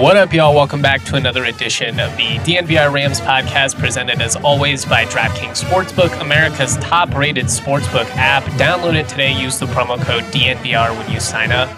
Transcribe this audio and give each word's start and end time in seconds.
What 0.00 0.16
up, 0.16 0.32
y'all? 0.32 0.54
Welcome 0.54 0.80
back 0.80 1.04
to 1.04 1.16
another 1.16 1.44
edition 1.44 2.00
of 2.00 2.16
the 2.16 2.38
DNVR 2.38 2.90
Rams 2.90 3.20
podcast, 3.20 3.78
presented 3.78 4.22
as 4.22 4.36
always 4.36 4.86
by 4.86 5.04
DraftKings 5.04 5.62
Sportsbook, 5.62 6.18
America's 6.22 6.78
top 6.78 7.14
rated 7.14 7.44
sportsbook 7.44 8.06
app. 8.16 8.42
Download 8.54 8.94
it 8.94 9.06
today. 9.06 9.38
Use 9.38 9.58
the 9.58 9.66
promo 9.66 10.00
code 10.02 10.24
DNVR 10.32 10.96
when 10.96 11.12
you 11.12 11.20
sign 11.20 11.52
up. 11.52 11.68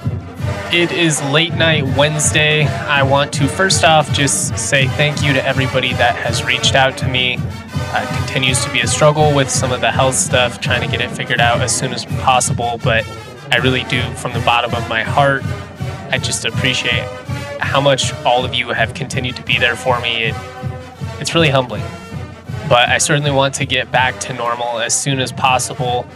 It 0.72 0.92
is 0.92 1.20
late 1.24 1.54
night 1.54 1.82
Wednesday. 1.96 2.66
I 2.66 3.02
want 3.02 3.32
to 3.34 3.48
first 3.48 3.82
off 3.82 4.10
just 4.12 4.56
say 4.56 4.86
thank 4.86 5.20
you 5.20 5.32
to 5.32 5.44
everybody 5.44 5.92
that 5.94 6.14
has 6.14 6.44
reached 6.44 6.76
out 6.76 6.96
to 6.98 7.08
me. 7.08 7.38
Uh, 7.38 8.06
it 8.08 8.16
continues 8.16 8.64
to 8.64 8.72
be 8.72 8.80
a 8.80 8.86
struggle 8.86 9.34
with 9.34 9.50
some 9.50 9.72
of 9.72 9.80
the 9.80 9.90
health 9.90 10.14
stuff, 10.14 10.60
trying 10.60 10.82
to 10.82 10.96
get 10.96 11.04
it 11.04 11.10
figured 11.10 11.40
out 11.40 11.60
as 11.60 11.76
soon 11.76 11.92
as 11.92 12.06
possible, 12.06 12.80
but 12.84 13.04
I 13.50 13.56
really 13.56 13.82
do, 13.84 14.00
from 14.14 14.32
the 14.32 14.40
bottom 14.40 14.72
of 14.72 14.88
my 14.88 15.02
heart, 15.02 15.42
I 16.12 16.18
just 16.18 16.44
appreciate 16.44 17.04
how 17.64 17.80
much 17.80 18.12
all 18.24 18.44
of 18.44 18.54
you 18.54 18.68
have 18.68 18.94
continued 18.94 19.36
to 19.36 19.42
be 19.42 19.58
there 19.58 19.76
for 19.76 20.00
me. 20.00 20.24
It, 20.24 20.34
it's 21.20 21.34
really 21.34 21.48
humbling. 21.48 21.82
But 22.68 22.88
I 22.88 22.98
certainly 22.98 23.30
want 23.30 23.54
to 23.56 23.66
get 23.66 23.90
back 23.90 24.20
to 24.20 24.32
normal 24.32 24.78
as 24.78 24.98
soon 24.98 25.20
as 25.20 25.32
possible. 25.32 26.06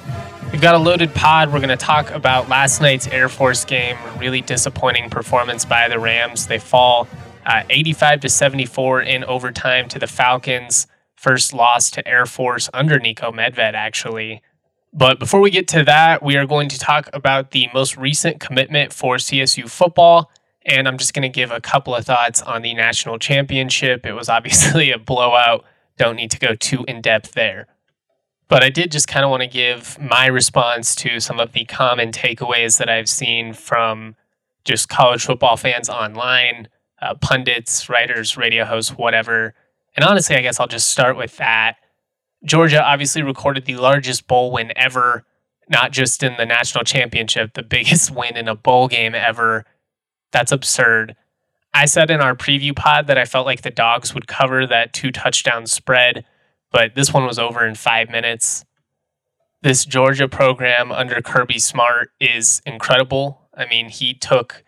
We've 0.52 0.62
got 0.62 0.74
a 0.74 0.78
loaded 0.78 1.14
pod. 1.14 1.52
We're 1.52 1.58
going 1.58 1.68
to 1.68 1.76
talk 1.76 2.10
about 2.10 2.48
last 2.48 2.80
night's 2.80 3.06
Air 3.08 3.28
Force 3.28 3.64
game. 3.64 3.98
Really 4.18 4.40
disappointing 4.40 5.10
performance 5.10 5.64
by 5.64 5.88
the 5.88 5.98
Rams. 5.98 6.46
They 6.46 6.58
fall 6.58 7.06
uh, 7.44 7.64
85 7.68 8.20
to 8.20 8.28
74 8.28 9.02
in 9.02 9.24
overtime 9.24 9.88
to 9.88 9.98
the 9.98 10.06
Falcons. 10.06 10.86
First 11.16 11.52
loss 11.52 11.90
to 11.90 12.08
Air 12.08 12.24
Force 12.24 12.70
under 12.72 12.98
Niko 12.98 13.32
Medved, 13.32 13.74
actually. 13.74 14.42
But 14.92 15.18
before 15.18 15.40
we 15.40 15.50
get 15.50 15.68
to 15.68 15.84
that, 15.84 16.22
we 16.22 16.36
are 16.36 16.46
going 16.46 16.68
to 16.70 16.78
talk 16.78 17.10
about 17.12 17.50
the 17.50 17.68
most 17.74 17.96
recent 17.96 18.40
commitment 18.40 18.92
for 18.92 19.16
CSU 19.16 19.68
football. 19.68 20.30
And 20.68 20.86
I'm 20.86 20.98
just 20.98 21.14
going 21.14 21.22
to 21.22 21.28
give 21.30 21.50
a 21.50 21.60
couple 21.60 21.94
of 21.94 22.04
thoughts 22.04 22.42
on 22.42 22.60
the 22.60 22.74
national 22.74 23.18
championship. 23.18 24.04
It 24.04 24.12
was 24.12 24.28
obviously 24.28 24.92
a 24.92 24.98
blowout. 24.98 25.64
Don't 25.96 26.16
need 26.16 26.30
to 26.32 26.38
go 26.38 26.54
too 26.54 26.84
in 26.86 27.00
depth 27.00 27.32
there. 27.32 27.66
But 28.48 28.62
I 28.62 28.70
did 28.70 28.92
just 28.92 29.08
kind 29.08 29.24
of 29.24 29.30
want 29.30 29.42
to 29.42 29.48
give 29.48 29.98
my 29.98 30.26
response 30.26 30.94
to 30.96 31.20
some 31.20 31.40
of 31.40 31.52
the 31.52 31.64
common 31.64 32.12
takeaways 32.12 32.78
that 32.78 32.88
I've 32.88 33.08
seen 33.08 33.52
from 33.52 34.14
just 34.64 34.88
college 34.88 35.24
football 35.24 35.56
fans 35.56 35.88
online, 35.88 36.68
uh, 37.00 37.14
pundits, 37.14 37.88
writers, 37.88 38.36
radio 38.36 38.64
hosts, 38.64 38.92
whatever. 38.92 39.54
And 39.96 40.04
honestly, 40.04 40.36
I 40.36 40.40
guess 40.40 40.60
I'll 40.60 40.66
just 40.66 40.88
start 40.88 41.16
with 41.16 41.36
that. 41.38 41.76
Georgia 42.44 42.82
obviously 42.82 43.22
recorded 43.22 43.64
the 43.64 43.76
largest 43.76 44.26
bowl 44.26 44.52
win 44.52 44.72
ever, 44.76 45.24
not 45.68 45.92
just 45.92 46.22
in 46.22 46.36
the 46.38 46.46
national 46.46 46.84
championship, 46.84 47.54
the 47.54 47.62
biggest 47.62 48.10
win 48.14 48.36
in 48.36 48.48
a 48.48 48.54
bowl 48.54 48.88
game 48.88 49.14
ever 49.14 49.66
that's 50.32 50.52
absurd. 50.52 51.16
I 51.74 51.84
said 51.84 52.10
in 52.10 52.20
our 52.20 52.34
preview 52.34 52.74
pod 52.74 53.06
that 53.06 53.18
I 53.18 53.24
felt 53.24 53.46
like 53.46 53.62
the 53.62 53.70
dogs 53.70 54.14
would 54.14 54.26
cover 54.26 54.66
that 54.66 54.92
two 54.92 55.10
touchdown 55.10 55.66
spread, 55.66 56.24
but 56.72 56.94
this 56.94 57.12
one 57.12 57.26
was 57.26 57.38
over 57.38 57.66
in 57.66 57.74
five 57.74 58.10
minutes. 58.10 58.64
This 59.62 59.84
Georgia 59.84 60.28
program 60.28 60.92
under 60.92 61.20
Kirby 61.20 61.58
Smart 61.58 62.10
is 62.20 62.62
incredible. 62.64 63.48
I 63.54 63.66
mean, 63.66 63.88
he 63.88 64.14
took 64.14 64.64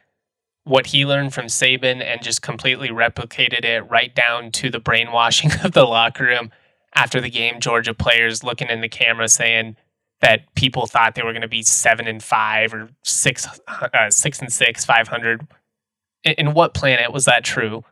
what 0.64 0.86
he 0.86 1.06
learned 1.06 1.32
from 1.32 1.46
Saban 1.46 2.02
and 2.02 2.22
just 2.22 2.42
completely 2.42 2.88
replicated 2.88 3.64
it 3.64 3.82
right 3.90 4.14
down 4.14 4.50
to 4.52 4.70
the 4.70 4.80
brainwashing 4.80 5.50
of 5.64 5.72
the 5.72 5.84
locker 5.84 6.24
room 6.24 6.50
after 6.94 7.20
the 7.20 7.30
game. 7.30 7.60
Georgia 7.60 7.94
players 7.94 8.44
looking 8.44 8.68
in 8.68 8.80
the 8.80 8.88
camera 8.88 9.28
saying 9.28 9.76
that 10.20 10.54
people 10.54 10.86
thought 10.86 11.14
they 11.14 11.22
were 11.22 11.32
going 11.32 11.42
to 11.42 11.48
be 11.48 11.62
seven 11.62 12.06
and 12.06 12.22
five 12.22 12.74
or 12.74 12.90
six, 13.02 13.46
uh, 13.68 14.10
six 14.10 14.40
and 14.40 14.52
six, 14.52 14.84
five 14.84 15.08
hundred 15.08 15.46
in 16.24 16.52
what 16.52 16.74
planet 16.74 17.12
was 17.12 17.24
that 17.24 17.44
true? 17.44 17.84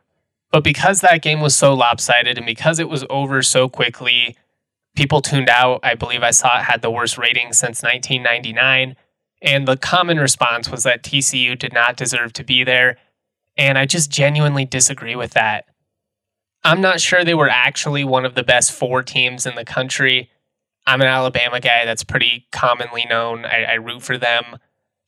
But 0.51 0.63
because 0.63 1.01
that 1.01 1.21
game 1.21 1.41
was 1.41 1.55
so 1.55 1.73
lopsided 1.73 2.37
and 2.37 2.45
because 2.45 2.79
it 2.79 2.89
was 2.89 3.05
over 3.09 3.41
so 3.41 3.69
quickly, 3.69 4.35
people 4.95 5.21
tuned 5.21 5.49
out. 5.49 5.79
I 5.83 5.95
believe 5.95 6.23
I 6.23 6.31
saw 6.31 6.59
it 6.59 6.63
had 6.63 6.81
the 6.81 6.91
worst 6.91 7.17
rating 7.17 7.53
since 7.53 7.83
1999. 7.83 8.95
And 9.41 9.67
the 9.67 9.77
common 9.77 10.17
response 10.19 10.69
was 10.69 10.83
that 10.83 11.03
TCU 11.03 11.57
did 11.57 11.73
not 11.73 11.97
deserve 11.97 12.33
to 12.33 12.43
be 12.43 12.63
there. 12.63 12.97
And 13.57 13.77
I 13.77 13.85
just 13.85 14.09
genuinely 14.09 14.65
disagree 14.65 15.15
with 15.15 15.31
that. 15.31 15.65
I'm 16.63 16.81
not 16.81 16.99
sure 16.99 17.23
they 17.23 17.35
were 17.35 17.49
actually 17.49 18.03
one 18.03 18.25
of 18.25 18.35
the 18.35 18.43
best 18.43 18.71
four 18.71 19.01
teams 19.01 19.45
in 19.45 19.55
the 19.55 19.63
country. 19.63 20.29
I'm 20.89 21.01
an 21.01 21.07
Alabama 21.07 21.59
guy 21.59 21.85
that's 21.85 22.03
pretty 22.03 22.47
commonly 22.51 23.05
known. 23.07 23.45
I, 23.45 23.63
I 23.63 23.73
root 23.75 24.01
for 24.01 24.17
them. 24.17 24.57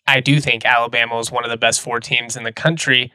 I 0.06 0.20
do 0.20 0.40
think 0.40 0.64
Alabama 0.64 1.18
is 1.18 1.32
one 1.32 1.44
of 1.44 1.50
the 1.50 1.58
best 1.58 1.82
four 1.82 2.00
teams 2.00 2.36
in 2.36 2.44
the 2.44 2.52
country, 2.52 3.12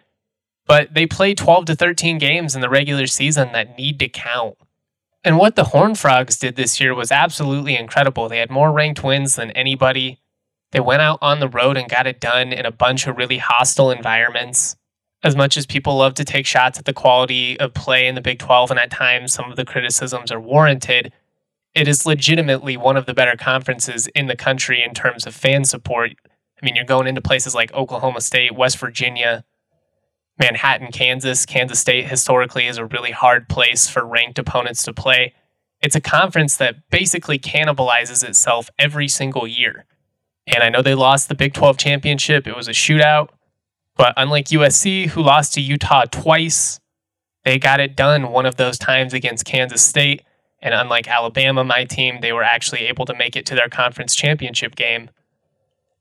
but 0.66 0.92
they 0.92 1.06
play 1.06 1.32
12 1.32 1.66
to 1.66 1.76
13 1.76 2.18
games 2.18 2.56
in 2.56 2.62
the 2.62 2.68
regular 2.68 3.06
season 3.06 3.52
that 3.52 3.78
need 3.78 4.00
to 4.00 4.08
count. 4.08 4.56
And 5.22 5.38
what 5.38 5.54
the 5.54 5.66
Horned 5.66 5.96
Frogs 5.96 6.40
did 6.40 6.56
this 6.56 6.80
year 6.80 6.92
was 6.92 7.12
absolutely 7.12 7.76
incredible. 7.76 8.28
They 8.28 8.38
had 8.38 8.50
more 8.50 8.72
ranked 8.72 9.04
wins 9.04 9.36
than 9.36 9.52
anybody. 9.52 10.18
They 10.72 10.80
went 10.80 11.02
out 11.02 11.20
on 11.22 11.38
the 11.38 11.48
road 11.48 11.76
and 11.76 11.88
got 11.88 12.08
it 12.08 12.18
done 12.18 12.52
in 12.52 12.66
a 12.66 12.72
bunch 12.72 13.06
of 13.06 13.16
really 13.16 13.38
hostile 13.38 13.92
environments. 13.92 14.74
As 15.22 15.36
much 15.36 15.56
as 15.56 15.66
people 15.66 15.98
love 15.98 16.14
to 16.14 16.24
take 16.24 16.46
shots 16.46 16.80
at 16.80 16.84
the 16.84 16.92
quality 16.92 17.60
of 17.60 17.74
play 17.74 18.08
in 18.08 18.16
the 18.16 18.20
Big 18.20 18.40
12, 18.40 18.72
and 18.72 18.80
at 18.80 18.90
times 18.90 19.32
some 19.32 19.52
of 19.52 19.56
the 19.56 19.64
criticisms 19.64 20.32
are 20.32 20.40
warranted, 20.40 21.12
it 21.76 21.86
is 21.86 22.06
legitimately 22.06 22.76
one 22.76 22.96
of 22.96 23.06
the 23.06 23.14
better 23.14 23.36
conferences 23.36 24.08
in 24.08 24.26
the 24.26 24.36
country 24.36 24.82
in 24.82 24.94
terms 24.94 25.26
of 25.26 25.34
fan 25.34 25.64
support 25.64 26.12
I 26.60 26.64
mean, 26.64 26.74
you're 26.74 26.84
going 26.84 27.06
into 27.06 27.20
places 27.20 27.54
like 27.54 27.72
Oklahoma 27.74 28.20
State, 28.20 28.54
West 28.54 28.78
Virginia, 28.78 29.44
Manhattan, 30.38 30.90
Kansas. 30.90 31.44
Kansas 31.44 31.78
State 31.78 32.06
historically 32.06 32.66
is 32.66 32.78
a 32.78 32.86
really 32.86 33.10
hard 33.10 33.48
place 33.48 33.88
for 33.88 34.06
ranked 34.06 34.38
opponents 34.38 34.82
to 34.84 34.92
play. 34.92 35.34
It's 35.82 35.96
a 35.96 36.00
conference 36.00 36.56
that 36.56 36.88
basically 36.90 37.38
cannibalizes 37.38 38.26
itself 38.26 38.70
every 38.78 39.08
single 39.08 39.46
year. 39.46 39.84
And 40.46 40.62
I 40.62 40.70
know 40.70 40.80
they 40.80 40.94
lost 40.94 41.28
the 41.28 41.34
Big 41.34 41.52
12 41.52 41.76
championship, 41.76 42.46
it 42.46 42.56
was 42.56 42.68
a 42.68 42.72
shootout. 42.72 43.28
But 43.96 44.14
unlike 44.16 44.46
USC, 44.46 45.08
who 45.08 45.22
lost 45.22 45.54
to 45.54 45.60
Utah 45.60 46.04
twice, 46.04 46.80
they 47.44 47.58
got 47.58 47.80
it 47.80 47.96
done 47.96 48.30
one 48.30 48.46
of 48.46 48.56
those 48.56 48.78
times 48.78 49.14
against 49.14 49.44
Kansas 49.44 49.82
State. 49.82 50.22
And 50.66 50.74
unlike 50.74 51.08
Alabama, 51.08 51.64
my 51.64 51.84
team, 51.84 52.18
they 52.20 52.32
were 52.32 52.42
actually 52.42 52.80
able 52.88 53.06
to 53.06 53.14
make 53.14 53.36
it 53.36 53.46
to 53.46 53.54
their 53.54 53.68
conference 53.68 54.14
championship 54.14 54.74
game 54.76 55.08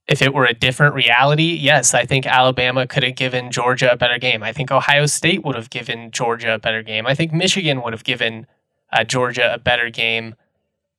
if 0.07 0.21
it 0.21 0.33
were 0.33 0.45
a 0.45 0.53
different 0.53 0.93
reality, 0.93 1.57
yes, 1.59 1.93
I 1.93 2.05
think 2.05 2.27
Alabama 2.27 2.85
could 2.85 3.03
have 3.03 3.15
given 3.15 3.51
Georgia 3.51 3.91
a 3.91 3.97
better 3.97 4.19
game. 4.19 4.43
I 4.43 4.53
think 4.53 4.71
Ohio 4.71 5.07
State 5.07 5.43
would 5.43 5.55
have 5.55 5.69
given 5.69 6.11
Georgia 6.11 6.53
a 6.53 6.59
better 6.59 6.83
game. 6.83 7.07
I 7.07 7.15
think 7.15 7.33
Michigan 7.33 7.81
would 7.81 7.93
have 7.93 8.03
given 8.03 8.45
uh, 8.93 9.03
Georgia 9.03 9.53
a 9.53 9.57
better 9.57 9.89
game. 9.89 10.35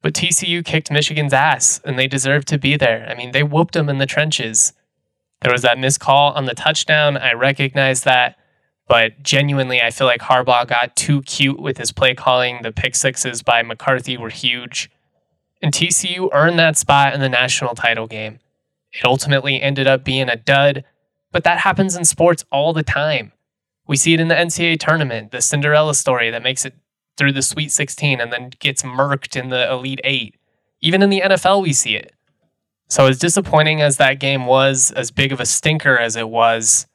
But 0.02 0.14
TCU 0.14 0.64
kicked 0.64 0.90
Michigan's 0.90 1.32
ass, 1.32 1.80
and 1.84 1.98
they 1.98 2.08
deserved 2.08 2.48
to 2.48 2.58
be 2.58 2.76
there. 2.76 3.06
I 3.08 3.14
mean, 3.14 3.30
they 3.30 3.42
whooped 3.42 3.74
them 3.74 3.88
in 3.88 3.98
the 3.98 4.06
trenches. 4.06 4.72
There 5.40 5.52
was 5.52 5.62
that 5.62 5.78
missed 5.78 6.00
call 6.00 6.32
on 6.32 6.46
the 6.46 6.54
touchdown. 6.54 7.16
I 7.16 7.32
recognize 7.32 8.02
that. 8.02 8.36
But 8.88 9.22
genuinely, 9.22 9.82
I 9.82 9.90
feel 9.90 10.06
like 10.06 10.20
Harbaugh 10.20 10.66
got 10.66 10.94
too 10.94 11.22
cute 11.22 11.60
with 11.60 11.78
his 11.78 11.90
play 11.90 12.14
calling. 12.14 12.60
The 12.62 12.70
pick 12.70 12.94
sixes 12.94 13.42
by 13.42 13.62
McCarthy 13.62 14.16
were 14.16 14.30
huge. 14.30 14.90
And 15.60 15.72
TCU 15.72 16.28
earned 16.32 16.58
that 16.58 16.76
spot 16.76 17.14
in 17.14 17.20
the 17.20 17.28
national 17.28 17.74
title 17.74 18.06
game. 18.06 18.38
It 18.92 19.04
ultimately 19.04 19.60
ended 19.60 19.86
up 19.86 20.04
being 20.04 20.28
a 20.28 20.36
dud, 20.36 20.84
but 21.32 21.44
that 21.44 21.58
happens 21.58 21.96
in 21.96 22.04
sports 22.04 22.44
all 22.52 22.72
the 22.72 22.82
time. 22.82 23.32
We 23.88 23.96
see 23.96 24.14
it 24.14 24.20
in 24.20 24.28
the 24.28 24.34
NCAA 24.34 24.78
tournament, 24.78 25.32
the 25.32 25.40
Cinderella 25.40 25.94
story 25.94 26.30
that 26.30 26.42
makes 26.42 26.64
it 26.64 26.74
through 27.16 27.32
the 27.32 27.42
Sweet 27.42 27.72
16 27.72 28.20
and 28.20 28.32
then 28.32 28.50
gets 28.58 28.82
murked 28.82 29.40
in 29.40 29.48
the 29.48 29.70
Elite 29.70 30.00
Eight. 30.04 30.36
Even 30.80 31.02
in 31.02 31.10
the 31.10 31.22
NFL, 31.22 31.62
we 31.62 31.72
see 31.72 31.96
it. 31.96 32.12
So, 32.88 33.06
as 33.06 33.18
disappointing 33.18 33.80
as 33.80 33.96
that 33.96 34.20
game 34.20 34.46
was, 34.46 34.92
as 34.92 35.10
big 35.10 35.32
of 35.32 35.40
a 35.40 35.46
stinker 35.46 35.98
as 35.98 36.14
it 36.14 36.28
was, 36.28 36.86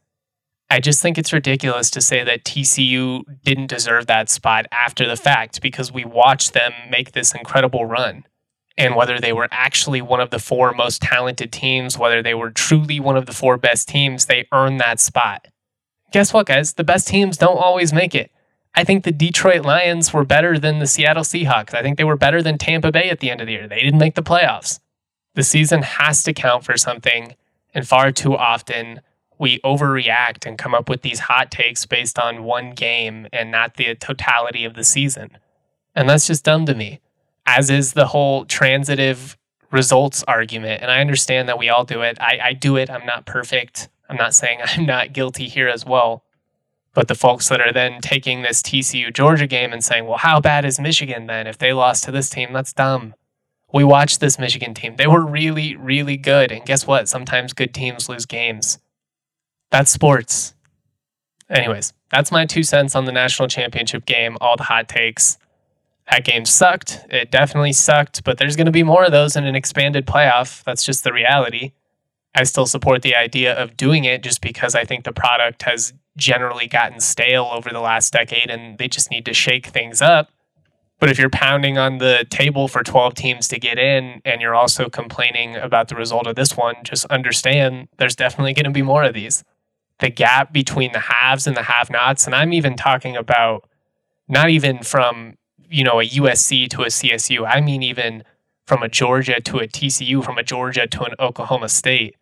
I 0.72 0.80
just 0.80 1.02
think 1.02 1.18
it's 1.18 1.34
ridiculous 1.34 1.90
to 1.92 2.00
say 2.00 2.24
that 2.24 2.46
TCU 2.46 3.24
didn't 3.44 3.68
deserve 3.68 4.08
that 4.08 4.30
spot 4.30 4.68
after 4.72 5.06
the 5.06 5.18
fact 5.18 5.62
because 5.62 5.92
we 5.92 6.06
watched 6.06 6.54
them 6.54 6.72
make 6.90 7.12
this 7.12 7.36
incredible 7.36 7.86
run 7.86 8.24
and 8.78 8.96
whether 8.96 9.20
they 9.20 9.34
were 9.34 9.50
actually 9.52 10.02
one 10.02 10.22
of 10.22 10.30
the 10.30 10.40
four 10.40 10.72
most 10.72 11.02
talented 11.02 11.52
teams, 11.52 11.98
whether 11.98 12.24
they 12.24 12.34
were 12.34 12.52
truly 12.52 13.02
one 13.02 13.18
of 13.18 13.26
the 13.26 13.34
four 13.34 13.58
best 13.58 13.90
teams, 13.90 14.28
they 14.28 14.48
earned 14.54 14.80
that 14.80 15.02
spot. 15.02 15.50
Guess 16.14 16.34
what, 16.34 16.48
guys? 16.48 16.76
The 16.76 16.86
best 16.86 17.06
teams 17.06 17.36
don't 17.36 17.58
always 17.58 17.92
make 17.92 18.16
it. 18.16 18.32
I 18.74 18.86
think 18.86 19.04
the 19.04 19.12
Detroit 19.12 19.66
Lions 19.66 20.14
were 20.14 20.24
better 20.24 20.58
than 20.58 20.80
the 20.80 20.88
Seattle 20.88 21.24
Seahawks. 21.24 21.74
I 21.74 21.82
think 21.82 21.98
they 21.98 22.06
were 22.06 22.16
better 22.16 22.42
than 22.42 22.58
Tampa 22.58 22.94
Bay 22.94 23.10
at 23.10 23.20
the 23.20 23.30
end 23.30 23.42
of 23.42 23.48
the 23.48 23.54
year. 23.54 23.68
They 23.68 23.82
didn't 23.82 24.00
make 24.00 24.16
the 24.16 24.24
playoffs. 24.24 24.80
The 25.36 25.44
season 25.44 25.82
has 25.82 26.24
to 26.24 26.32
count 26.32 26.64
for 26.64 26.78
something, 26.78 27.36
and 27.74 27.86
far 27.86 28.14
too 28.14 28.38
often 28.38 29.02
we 29.42 29.58
overreact 29.62 30.46
and 30.46 30.60
come 30.60 30.76
up 30.76 30.88
with 30.88 31.02
these 31.02 31.20
hot 31.22 31.50
takes 31.50 31.88
based 31.88 32.20
on 32.20 32.44
one 32.44 32.72
game 32.72 33.28
and 33.34 33.52
not 33.52 33.76
the 33.76 33.96
totality 33.96 34.64
of 34.64 34.76
the 34.76 34.84
season. 34.84 35.38
And 35.96 36.08
that's 36.08 36.28
just 36.28 36.46
dumb 36.46 36.68
to 36.68 36.76
me 36.76 37.02
as 37.48 37.72
is 37.72 37.94
the 37.94 38.06
whole 38.06 38.46
transitive 38.46 39.36
results 39.72 40.24
argument. 40.28 40.84
And 40.84 40.92
I 40.92 41.02
understand 41.02 41.50
that 41.50 41.58
we 41.58 41.70
all 41.70 41.84
do 41.84 42.02
it. 42.02 42.22
I, 42.22 42.40
I 42.44 42.54
do 42.54 42.78
it. 42.78 42.90
I'm 42.90 43.06
not 43.06 43.26
perfect. 43.26 43.90
I'm 44.08 44.16
not 44.16 44.36
saying 44.36 44.60
I'm 44.66 44.86
not 44.86 45.12
guilty 45.12 45.48
here 45.48 45.68
as 45.68 45.86
well. 45.86 46.24
But 46.94 47.08
the 47.08 47.16
folks 47.16 47.50
that 47.50 47.62
are 47.62 47.72
then 47.72 48.00
taking 48.00 48.44
this 48.44 48.62
TCU 48.62 49.12
Georgia 49.12 49.48
game 49.48 49.74
and 49.74 49.84
saying, 49.84 50.06
well, 50.06 50.18
how 50.18 50.40
bad 50.40 50.66
is 50.66 50.80
Michigan 50.80 51.26
then? 51.26 51.48
If 51.48 51.58
they 51.58 51.74
lost 51.74 52.04
to 52.04 52.12
this 52.12 52.30
team, 52.30 52.54
that's 52.54 52.74
dumb. 52.74 53.16
We 53.74 53.86
watched 53.86 54.20
this 54.20 54.38
Michigan 54.38 54.74
team. 54.74 54.98
They 54.98 55.08
were 55.08 55.26
really, 55.26 55.76
really 55.78 56.18
good. 56.18 56.52
And 56.52 56.64
guess 56.64 56.86
what? 56.86 57.08
Sometimes 57.08 57.54
good 57.54 57.74
teams 57.74 58.08
lose 58.08 58.26
games. 58.26 58.78
That's 59.72 59.92
sports. 59.92 60.54
Anyways, 61.50 61.94
that's 62.12 62.32
my 62.32 62.46
two 62.46 62.64
cents 62.64 62.96
on 62.96 63.06
the 63.06 63.12
national 63.12 63.48
championship 63.48 64.06
game, 64.06 64.38
all 64.42 64.58
the 64.58 64.64
hot 64.64 64.88
takes. 64.88 65.38
That 66.10 66.26
game 66.26 66.46
sucked. 66.46 67.06
It 67.10 67.32
definitely 67.32 67.74
sucked, 67.74 68.24
but 68.24 68.38
there's 68.38 68.56
going 68.56 68.66
to 68.66 68.72
be 68.72 68.84
more 68.84 69.06
of 69.06 69.12
those 69.12 69.36
in 69.36 69.46
an 69.46 69.56
expanded 69.56 70.06
playoff. 70.06 70.64
That's 70.64 70.84
just 70.84 71.04
the 71.04 71.14
reality. 71.14 71.72
I 72.36 72.44
still 72.44 72.66
support 72.66 73.02
the 73.02 73.16
idea 73.16 73.54
of 73.54 73.78
doing 73.78 74.06
it 74.06 74.24
just 74.24 74.42
because 74.42 74.76
I 74.76 74.86
think 74.86 75.04
the 75.04 75.12
product 75.12 75.64
has 75.64 75.94
generally 76.18 76.68
gotten 76.68 77.00
stale 77.00 77.50
over 77.52 77.70
the 77.70 77.80
last 77.80 78.14
decade 78.14 78.50
and 78.50 78.78
they 78.78 78.88
just 78.88 79.12
need 79.12 79.26
to 79.26 79.34
shake 79.34 79.68
things 79.68 80.02
up. 80.02 80.30
But 81.00 81.10
if 81.10 81.18
you're 81.18 81.30
pounding 81.30 81.78
on 81.78 81.98
the 81.98 82.26
table 82.30 82.68
for 82.68 82.84
12 82.84 83.16
teams 83.16 83.48
to 83.50 83.60
get 83.60 83.80
in 83.80 84.22
and 84.24 84.40
you're 84.40 84.56
also 84.56 84.88
complaining 84.88 85.56
about 85.56 85.88
the 85.88 85.96
result 85.96 86.28
of 86.28 86.36
this 86.36 86.56
one, 86.56 86.76
just 86.84 87.06
understand 87.06 87.88
there's 87.98 88.16
definitely 88.16 88.54
going 88.54 88.66
to 88.66 88.72
be 88.72 88.84
more 88.84 89.04
of 89.04 89.14
these. 89.14 89.44
The 90.02 90.10
gap 90.10 90.52
between 90.52 90.92
the 90.92 91.00
haves 91.00 91.48
and 91.48 91.56
the 91.56 91.64
have 91.64 91.90
nots, 91.90 92.26
and 92.26 92.36
I'm 92.36 92.54
even 92.54 92.76
talking 92.76 93.16
about 93.16 93.70
not 94.28 94.50
even 94.50 94.84
from, 94.84 95.38
you 95.70 95.84
know, 95.84 96.00
a 96.02 96.06
USC 96.06 96.70
to 96.72 96.82
a 96.82 96.88
CSU. 96.88 97.48
I 97.48 97.62
mean 97.62 97.82
even 97.82 98.24
from 98.66 98.84
a 98.84 98.90
Georgia 98.90 99.40
to 99.42 99.58
a 99.58 99.68
TCU, 99.68 100.24
from 100.24 100.38
a 100.38 100.44
Georgia 100.44 100.88
to 100.88 101.04
an 101.04 101.14
Oklahoma 101.20 101.70
State. 101.70 102.16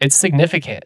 It's 0.00 0.16
significant. 0.16 0.84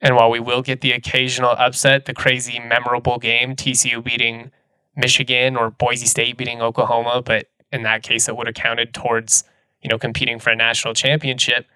And 0.00 0.16
while 0.16 0.30
we 0.30 0.40
will 0.40 0.62
get 0.62 0.80
the 0.80 0.92
occasional 0.92 1.50
upset, 1.50 2.04
the 2.04 2.14
crazy 2.14 2.58
memorable 2.58 3.18
game, 3.18 3.56
TCU 3.56 4.02
beating 4.02 4.50
Michigan 4.94 5.56
or 5.56 5.70
Boise 5.70 6.06
State 6.06 6.36
beating 6.36 6.60
Oklahoma, 6.60 7.22
but 7.24 7.46
in 7.72 7.82
that 7.82 8.02
case, 8.02 8.28
it 8.28 8.36
would 8.36 8.46
have 8.46 8.54
counted 8.54 8.94
towards, 8.94 9.44
you 9.82 9.88
know, 9.88 9.98
competing 9.98 10.38
for 10.38 10.50
a 10.50 10.56
national 10.56 10.94
championship. 10.94 11.66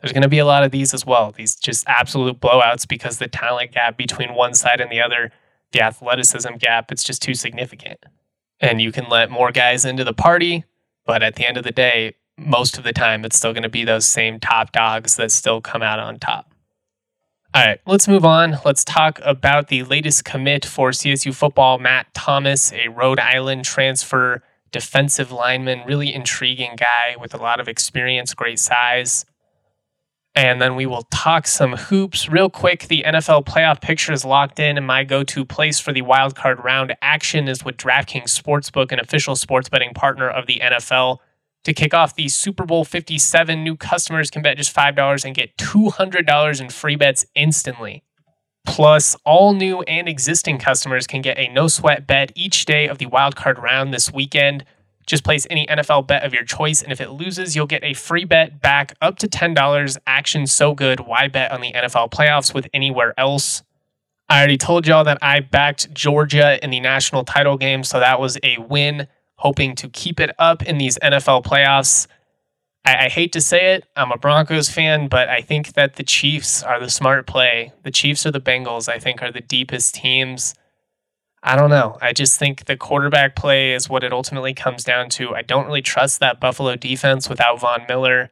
There's 0.00 0.12
going 0.12 0.22
to 0.22 0.28
be 0.28 0.38
a 0.38 0.46
lot 0.46 0.64
of 0.64 0.70
these 0.70 0.94
as 0.94 1.04
well. 1.04 1.32
These 1.32 1.56
just 1.56 1.86
absolute 1.86 2.40
blowouts 2.40 2.88
because 2.88 3.18
the 3.18 3.28
talent 3.28 3.72
gap 3.72 3.96
between 3.96 4.34
one 4.34 4.54
side 4.54 4.80
and 4.80 4.90
the 4.90 5.00
other, 5.00 5.30
the 5.72 5.82
athleticism 5.82 6.54
gap, 6.58 6.90
it's 6.90 7.04
just 7.04 7.22
too 7.22 7.34
significant. 7.34 8.04
And 8.60 8.80
you 8.80 8.92
can 8.92 9.08
let 9.08 9.30
more 9.30 9.52
guys 9.52 9.84
into 9.84 10.04
the 10.04 10.12
party, 10.12 10.64
but 11.04 11.22
at 11.22 11.36
the 11.36 11.46
end 11.46 11.56
of 11.56 11.64
the 11.64 11.70
day, 11.70 12.14
most 12.36 12.78
of 12.78 12.84
the 12.84 12.92
time, 12.92 13.24
it's 13.24 13.36
still 13.36 13.52
going 13.52 13.62
to 13.62 13.68
be 13.68 13.84
those 13.84 14.06
same 14.06 14.40
top 14.40 14.72
dogs 14.72 15.16
that 15.16 15.30
still 15.30 15.60
come 15.60 15.82
out 15.82 15.98
on 15.98 16.18
top. 16.18 16.54
All 17.52 17.66
right, 17.66 17.80
let's 17.84 18.06
move 18.06 18.24
on. 18.24 18.58
Let's 18.64 18.84
talk 18.84 19.20
about 19.24 19.68
the 19.68 19.82
latest 19.82 20.24
commit 20.24 20.64
for 20.64 20.90
CSU 20.90 21.34
football. 21.34 21.78
Matt 21.78 22.14
Thomas, 22.14 22.72
a 22.72 22.88
Rhode 22.88 23.18
Island 23.18 23.64
transfer 23.64 24.42
defensive 24.72 25.32
lineman, 25.32 25.82
really 25.86 26.14
intriguing 26.14 26.76
guy 26.76 27.16
with 27.20 27.34
a 27.34 27.38
lot 27.38 27.58
of 27.60 27.68
experience, 27.68 28.34
great 28.34 28.60
size. 28.60 29.24
And 30.34 30.62
then 30.62 30.76
we 30.76 30.86
will 30.86 31.02
talk 31.10 31.46
some 31.46 31.72
hoops 31.72 32.28
real 32.28 32.48
quick. 32.48 32.86
The 32.86 33.02
NFL 33.04 33.46
playoff 33.46 33.80
picture 33.80 34.12
is 34.12 34.24
locked 34.24 34.60
in, 34.60 34.76
and 34.76 34.86
my 34.86 35.02
go 35.02 35.24
to 35.24 35.44
place 35.44 35.80
for 35.80 35.92
the 35.92 36.02
wildcard 36.02 36.62
round 36.62 36.94
action 37.02 37.48
is 37.48 37.64
with 37.64 37.76
DraftKings 37.76 38.40
Sportsbook, 38.40 38.92
an 38.92 39.00
official 39.00 39.34
sports 39.34 39.68
betting 39.68 39.92
partner 39.92 40.30
of 40.30 40.46
the 40.46 40.60
NFL. 40.62 41.18
To 41.64 41.74
kick 41.74 41.92
off 41.92 42.14
the 42.14 42.28
Super 42.28 42.64
Bowl 42.64 42.84
57, 42.84 43.62
new 43.62 43.76
customers 43.76 44.30
can 44.30 44.40
bet 44.40 44.56
just 44.56 44.74
$5 44.74 45.24
and 45.24 45.34
get 45.34 45.56
$200 45.58 46.60
in 46.60 46.70
free 46.70 46.96
bets 46.96 47.26
instantly. 47.34 48.02
Plus, 48.64 49.16
all 49.24 49.52
new 49.52 49.82
and 49.82 50.08
existing 50.08 50.58
customers 50.58 51.06
can 51.06 51.22
get 51.22 51.38
a 51.38 51.52
no 51.52 51.66
sweat 51.66 52.06
bet 52.06 52.32
each 52.34 52.64
day 52.66 52.86
of 52.86 52.98
the 52.98 53.06
wildcard 53.06 53.58
round 53.58 53.92
this 53.92 54.12
weekend. 54.12 54.64
Just 55.06 55.24
place 55.24 55.46
any 55.50 55.66
NFL 55.66 56.06
bet 56.06 56.24
of 56.24 56.32
your 56.32 56.44
choice, 56.44 56.82
and 56.82 56.92
if 56.92 57.00
it 57.00 57.10
loses, 57.10 57.56
you'll 57.56 57.66
get 57.66 57.82
a 57.82 57.94
free 57.94 58.24
bet 58.24 58.60
back 58.60 58.94
up 59.00 59.18
to 59.18 59.28
$10. 59.28 59.98
Action 60.06 60.46
so 60.46 60.74
good. 60.74 61.00
Why 61.00 61.28
bet 61.28 61.52
on 61.52 61.60
the 61.60 61.72
NFL 61.72 62.10
playoffs 62.10 62.54
with 62.54 62.68
anywhere 62.72 63.14
else? 63.18 63.62
I 64.28 64.38
already 64.38 64.58
told 64.58 64.86
y'all 64.86 65.02
that 65.04 65.18
I 65.20 65.40
backed 65.40 65.92
Georgia 65.92 66.62
in 66.62 66.70
the 66.70 66.78
national 66.78 67.24
title 67.24 67.56
game, 67.56 67.82
so 67.82 67.98
that 67.98 68.20
was 68.20 68.38
a 68.44 68.58
win 68.58 69.08
hoping 69.34 69.74
to 69.74 69.88
keep 69.88 70.20
it 70.20 70.30
up 70.38 70.62
in 70.62 70.78
these 70.78 70.98
NFL 70.98 71.44
playoffs. 71.44 72.06
I, 72.84 73.06
I, 73.06 73.08
hate 73.08 73.32
to 73.32 73.40
say 73.40 73.74
it, 73.74 73.86
I'm 73.96 74.12
a 74.12 74.18
Broncos 74.18 74.68
fan, 74.68 75.08
but 75.08 75.28
I 75.28 75.40
think 75.40 75.72
that 75.72 75.96
the 75.96 76.02
Chiefs 76.02 76.62
are 76.62 76.78
the 76.78 76.90
smart 76.90 77.26
play. 77.26 77.72
The 77.82 77.90
Chiefs 77.90 78.24
or 78.24 78.30
the 78.30 78.40
Bengals, 78.40 78.88
I 78.88 78.98
think, 78.98 79.22
are 79.22 79.32
the 79.32 79.40
deepest 79.40 79.94
teams. 79.94 80.54
I 81.42 81.56
don't 81.56 81.70
know. 81.70 81.96
I 82.02 82.12
just 82.12 82.38
think 82.38 82.66
the 82.66 82.76
quarterback 82.76 83.34
play 83.34 83.72
is 83.72 83.88
what 83.88 84.04
it 84.04 84.12
ultimately 84.12 84.52
comes 84.52 84.84
down 84.84 85.08
to. 85.10 85.34
I 85.34 85.42
don't 85.42 85.66
really 85.66 85.82
trust 85.82 86.20
that 86.20 86.38
Buffalo 86.38 86.76
defense 86.76 87.28
without 87.28 87.60
Von 87.60 87.86
Miller. 87.88 88.30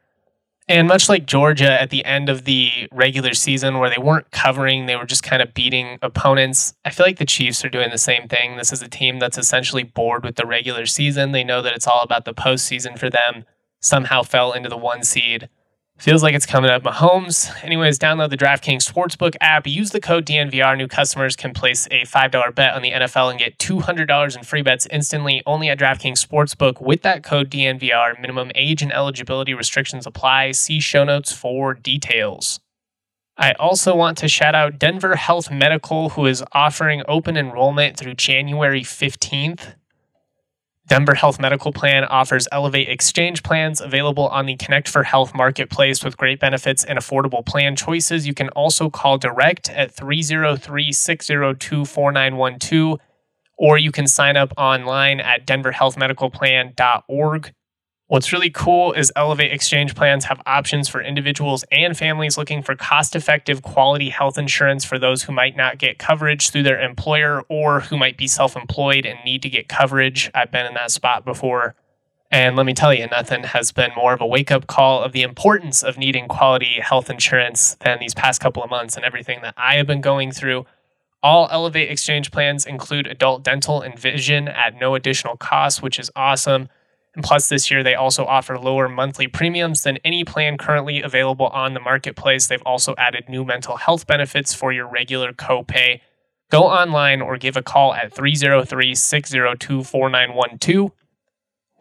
And 0.67 0.87
much 0.87 1.09
like 1.09 1.25
Georgia 1.25 1.81
at 1.81 1.89
the 1.89 2.05
end 2.05 2.29
of 2.29 2.45
the 2.45 2.87
regular 2.91 3.33
season, 3.33 3.79
where 3.79 3.89
they 3.89 3.97
weren't 3.97 4.29
covering, 4.29 4.85
they 4.85 4.95
were 4.95 5.07
just 5.07 5.23
kind 5.23 5.41
of 5.41 5.55
beating 5.55 5.97
opponents, 6.03 6.75
I 6.85 6.91
feel 6.91 7.07
like 7.07 7.17
the 7.17 7.25
Chiefs 7.25 7.65
are 7.65 7.69
doing 7.69 7.89
the 7.89 7.97
same 7.97 8.27
thing. 8.27 8.57
This 8.57 8.71
is 8.71 8.83
a 8.83 8.87
team 8.87 9.17
that's 9.17 9.39
essentially 9.39 9.81
bored 9.81 10.23
with 10.23 10.35
the 10.35 10.45
regular 10.45 10.85
season. 10.85 11.31
They 11.31 11.43
know 11.43 11.63
that 11.63 11.73
it's 11.73 11.87
all 11.87 12.01
about 12.01 12.25
the 12.25 12.35
postseason 12.35 12.99
for 12.99 13.09
them, 13.09 13.45
somehow 13.81 14.21
fell 14.21 14.51
into 14.51 14.69
the 14.69 14.77
one 14.77 15.01
seed. 15.01 15.49
Feels 15.99 16.23
like 16.23 16.33
it's 16.33 16.45
coming 16.45 16.71
up. 16.71 16.83
Mahomes. 16.83 17.51
Anyways, 17.61 17.99
download 17.99 18.29
the 18.29 18.37
DraftKings 18.37 18.89
Sportsbook 18.89 19.35
app. 19.41 19.67
Use 19.67 19.89
the 19.89 19.99
code 19.99 20.25
DNVR. 20.25 20.77
New 20.77 20.87
customers 20.87 21.35
can 21.35 21.53
place 21.53 21.87
a 21.91 22.05
$5 22.05 22.55
bet 22.55 22.73
on 22.73 22.81
the 22.81 22.91
NFL 22.91 23.29
and 23.29 23.37
get 23.37 23.57
$200 23.57 24.37
in 24.37 24.43
free 24.43 24.61
bets 24.61 24.87
instantly 24.89 25.43
only 25.45 25.67
at 25.67 25.77
DraftKings 25.77 26.25
Sportsbook 26.25 26.79
with 26.79 27.01
that 27.01 27.21
code 27.21 27.49
DNVR. 27.49 28.17
Minimum 28.17 28.53
age 28.55 28.81
and 28.81 28.93
eligibility 28.93 29.53
restrictions 29.53 30.07
apply. 30.07 30.51
See 30.53 30.79
show 30.79 31.03
notes 31.03 31.33
for 31.33 31.73
details. 31.73 32.61
I 33.37 33.51
also 33.53 33.93
want 33.93 34.17
to 34.19 34.29
shout 34.29 34.55
out 34.55 34.79
Denver 34.79 35.17
Health 35.17 35.51
Medical, 35.51 36.11
who 36.11 36.25
is 36.27 36.45
offering 36.53 37.03
open 37.09 37.35
enrollment 37.35 37.97
through 37.97 38.13
January 38.13 38.83
15th. 38.83 39.75
Denver 40.89 41.13
Health 41.13 41.39
Medical 41.39 41.71
Plan 41.71 42.03
offers 42.03 42.47
Elevate 42.51 42.89
Exchange 42.89 43.43
plans 43.43 43.79
available 43.79 44.27
on 44.29 44.47
the 44.47 44.55
Connect 44.55 44.89
for 44.89 45.03
Health 45.03 45.35
marketplace 45.35 46.03
with 46.03 46.17
great 46.17 46.39
benefits 46.39 46.83
and 46.83 46.97
affordable 46.97 47.45
plan 47.45 47.75
choices. 47.75 48.25
You 48.25 48.33
can 48.33 48.49
also 48.49 48.89
call 48.89 49.19
direct 49.19 49.69
at 49.69 49.93
303 49.93 50.91
602 50.91 51.85
4912, 51.85 52.99
or 53.59 53.77
you 53.77 53.91
can 53.91 54.07
sign 54.07 54.35
up 54.35 54.51
online 54.57 55.19
at 55.19 55.45
denverhealthmedicalplan.org. 55.45 57.53
What's 58.09 58.33
really 58.33 58.49
cool 58.49 58.93
is 58.93 59.11
Elevate 59.15 59.53
Exchange 59.53 59.93
plans 59.93 60.25
have 60.25 60.41
options 60.47 60.89
for 60.89 60.99
individuals 60.99 61.63
and 61.71 61.95
families 61.95 62.39
looking 62.39 62.63
for 62.63 62.75
cost 62.75 63.15
effective 63.15 63.61
quality 63.61 64.09
health 64.09 64.35
insurance 64.35 64.83
for 64.83 64.97
those 64.97 65.21
who 65.21 65.31
might 65.31 65.55
not 65.55 65.77
get 65.77 65.99
coverage 65.99 66.49
through 66.49 66.63
their 66.63 66.81
employer 66.81 67.43
or 67.49 67.81
who 67.81 67.99
might 67.99 68.17
be 68.17 68.25
self 68.25 68.55
employed 68.55 69.05
and 69.05 69.19
need 69.23 69.43
to 69.43 69.49
get 69.49 69.67
coverage. 69.67 70.31
I've 70.33 70.49
been 70.51 70.65
in 70.65 70.73
that 70.73 70.89
spot 70.89 71.23
before. 71.23 71.75
And 72.31 72.55
let 72.55 72.65
me 72.65 72.73
tell 72.73 72.91
you, 72.91 73.05
nothing 73.05 73.43
has 73.43 73.71
been 73.71 73.91
more 73.95 74.13
of 74.13 74.21
a 74.21 74.25
wake 74.25 74.49
up 74.49 74.65
call 74.65 75.03
of 75.03 75.11
the 75.11 75.21
importance 75.21 75.83
of 75.83 75.99
needing 75.99 76.27
quality 76.27 76.79
health 76.81 77.11
insurance 77.11 77.75
than 77.81 77.99
these 77.99 78.15
past 78.15 78.41
couple 78.41 78.63
of 78.63 78.71
months 78.71 78.95
and 78.95 79.05
everything 79.05 79.41
that 79.43 79.53
I 79.55 79.75
have 79.75 79.85
been 79.85 80.01
going 80.01 80.31
through. 80.31 80.65
All 81.21 81.47
Elevate 81.51 81.91
Exchange 81.91 82.31
plans 82.31 82.65
include 82.65 83.05
adult 83.05 83.43
dental 83.43 83.81
and 83.83 83.99
vision 83.99 84.47
at 84.47 84.73
no 84.73 84.95
additional 84.95 85.37
cost, 85.37 85.83
which 85.83 85.99
is 85.99 86.09
awesome. 86.15 86.69
And 87.15 87.23
plus, 87.23 87.49
this 87.49 87.71
year 87.71 87.83
they 87.83 87.95
also 87.95 88.25
offer 88.25 88.57
lower 88.57 88.87
monthly 88.87 89.27
premiums 89.27 89.83
than 89.83 89.97
any 90.03 90.23
plan 90.23 90.57
currently 90.57 91.01
available 91.01 91.47
on 91.47 91.73
the 91.73 91.79
marketplace. 91.79 92.47
They've 92.47 92.61
also 92.65 92.93
added 92.97 93.27
new 93.27 93.43
mental 93.43 93.77
health 93.77 94.05
benefits 94.05 94.53
for 94.53 94.71
your 94.71 94.87
regular 94.87 95.33
copay. 95.33 96.01
Go 96.51 96.63
online 96.63 97.21
or 97.21 97.37
give 97.37 97.57
a 97.57 97.61
call 97.61 97.93
at 97.93 98.13
303 98.13 98.95
602 98.95 99.83
4912. 99.83 100.91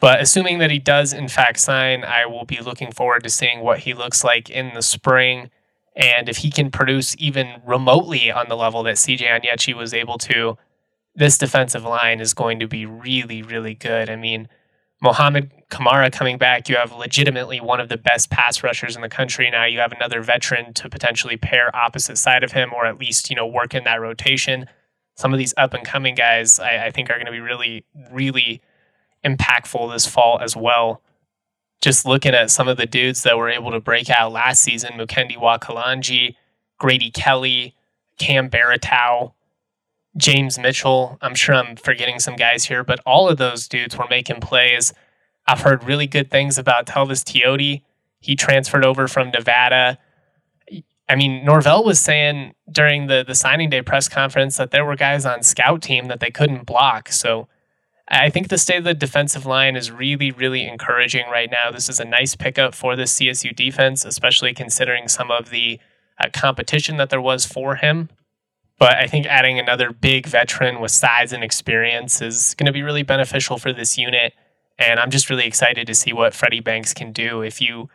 But 0.03 0.19
assuming 0.19 0.59
that 0.59 0.69
he 0.69 0.79
does, 0.79 1.13
in 1.13 1.29
fact, 1.29 1.61
sign, 1.61 2.03
I 2.03 2.25
will 2.25 2.43
be 2.43 2.59
looking 2.59 2.91
forward 2.91 3.23
to 3.23 3.29
seeing 3.29 3.61
what 3.61 3.79
he 3.79 3.93
looks 3.93 4.21
like 4.21 4.49
in 4.49 4.73
the 4.73 4.81
spring. 4.81 5.49
And 5.95 6.27
if 6.27 6.39
he 6.39 6.51
can 6.51 6.71
produce 6.71 7.15
even 7.17 7.61
remotely 7.65 8.29
on 8.29 8.49
the 8.49 8.57
level 8.57 8.83
that 8.83 8.97
CJ 8.97 9.21
Onyechi 9.21 9.73
was 9.73 9.93
able 9.93 10.17
to, 10.17 10.57
this 11.15 11.37
defensive 11.37 11.85
line 11.85 12.19
is 12.19 12.33
going 12.33 12.59
to 12.59 12.67
be 12.67 12.85
really, 12.85 13.43
really 13.43 13.75
good. 13.75 14.09
I 14.09 14.17
mean, 14.17 14.49
Mohamed 15.01 15.53
Kamara 15.71 16.11
coming 16.11 16.37
back, 16.37 16.67
you 16.67 16.75
have 16.75 16.91
legitimately 16.91 17.61
one 17.61 17.79
of 17.79 17.87
the 17.87 17.95
best 17.95 18.29
pass 18.29 18.61
rushers 18.61 18.97
in 18.97 19.01
the 19.01 19.07
country. 19.07 19.49
Now 19.49 19.63
you 19.63 19.79
have 19.79 19.93
another 19.93 20.21
veteran 20.21 20.73
to 20.73 20.89
potentially 20.89 21.37
pair 21.37 21.73
opposite 21.73 22.17
side 22.17 22.43
of 22.43 22.51
him, 22.51 22.73
or 22.73 22.85
at 22.85 22.97
least 22.97 23.29
you 23.29 23.37
know 23.37 23.47
work 23.47 23.73
in 23.73 23.85
that 23.85 24.01
rotation. 24.01 24.65
Some 25.15 25.31
of 25.31 25.39
these 25.39 25.53
up 25.55 25.73
and 25.73 25.85
coming 25.85 26.13
guys, 26.13 26.59
I, 26.59 26.87
I 26.87 26.91
think, 26.91 27.09
are 27.09 27.13
going 27.13 27.27
to 27.27 27.31
be 27.31 27.39
really, 27.39 27.85
really 28.11 28.61
impactful 29.25 29.91
this 29.91 30.05
fall 30.05 30.39
as 30.41 30.55
well 30.55 31.01
just 31.83 32.05
looking 32.05 32.33
at 32.33 32.49
some 32.49 32.69
of 32.69 32.77
the 32.77 32.85
dudes 32.85 33.23
that 33.23 33.37
were 33.37 33.49
able 33.49 33.69
to 33.69 33.79
break 33.79 34.09
out 34.09 34.31
last 34.31 34.63
season 34.63 34.93
Mukendi 34.93 35.35
Wakalanji, 35.35 36.35
Grady 36.79 37.11
Kelly, 37.11 37.75
Cam 38.17 38.49
Baratow, 38.49 39.33
James 40.15 40.57
Mitchell. 40.57 41.17
I'm 41.21 41.35
sure 41.35 41.55
I'm 41.55 41.75
forgetting 41.75 42.19
some 42.19 42.37
guys 42.37 42.63
here, 42.63 42.85
but 42.85 43.01
all 43.05 43.27
of 43.27 43.37
those 43.37 43.67
dudes 43.67 43.97
were 43.97 44.07
making 44.09 44.39
plays. 44.39 44.93
I've 45.45 45.59
heard 45.59 45.83
really 45.83 46.07
good 46.07 46.31
things 46.31 46.57
about 46.57 46.85
Telvis 46.85 47.21
Teote. 47.21 47.81
He 48.21 48.35
transferred 48.37 48.85
over 48.85 49.09
from 49.09 49.31
Nevada. 49.31 49.97
I 51.09 51.15
mean, 51.17 51.43
Norvell 51.43 51.83
was 51.83 51.99
saying 51.99 52.53
during 52.71 53.07
the, 53.07 53.25
the 53.27 53.35
signing 53.35 53.69
day 53.69 53.81
press 53.81 54.07
conference 54.07 54.55
that 54.55 54.71
there 54.71 54.85
were 54.85 54.95
guys 54.95 55.25
on 55.25 55.43
scout 55.43 55.81
team 55.81 56.05
that 56.05 56.21
they 56.21 56.31
couldn't 56.31 56.65
block. 56.65 57.09
So 57.11 57.49
I 58.07 58.29
think 58.29 58.49
the 58.49 58.57
state 58.57 58.79
of 58.79 58.83
the 58.83 58.93
defensive 58.93 59.45
line 59.45 59.75
is 59.75 59.91
really, 59.91 60.31
really 60.31 60.67
encouraging 60.67 61.25
right 61.31 61.49
now. 61.49 61.71
This 61.71 61.87
is 61.87 61.99
a 61.99 62.05
nice 62.05 62.35
pickup 62.35 62.75
for 62.75 62.95
the 62.95 63.03
CSU 63.03 63.55
defense, 63.55 64.03
especially 64.03 64.53
considering 64.53 65.07
some 65.07 65.31
of 65.31 65.49
the 65.49 65.79
uh, 66.19 66.27
competition 66.33 66.97
that 66.97 67.09
there 67.09 67.21
was 67.21 67.45
for 67.45 67.75
him. 67.75 68.09
But 68.77 68.95
I 68.97 69.07
think 69.07 69.25
adding 69.25 69.57
another 69.57 69.91
big 69.91 70.27
veteran 70.27 70.81
with 70.81 70.91
size 70.91 71.31
and 71.31 71.43
experience 71.43 72.21
is 72.21 72.53
going 72.55 72.65
to 72.65 72.73
be 72.73 72.83
really 72.83 73.03
beneficial 73.03 73.57
for 73.57 73.71
this 73.71 73.97
unit. 73.97 74.33
And 74.77 74.99
I'm 74.99 75.11
just 75.11 75.29
really 75.29 75.45
excited 75.45 75.87
to 75.87 75.95
see 75.95 76.11
what 76.11 76.33
Freddie 76.33 76.59
Banks 76.59 76.93
can 76.93 77.13
do. 77.13 77.41
If 77.41 77.61
you 77.61 77.89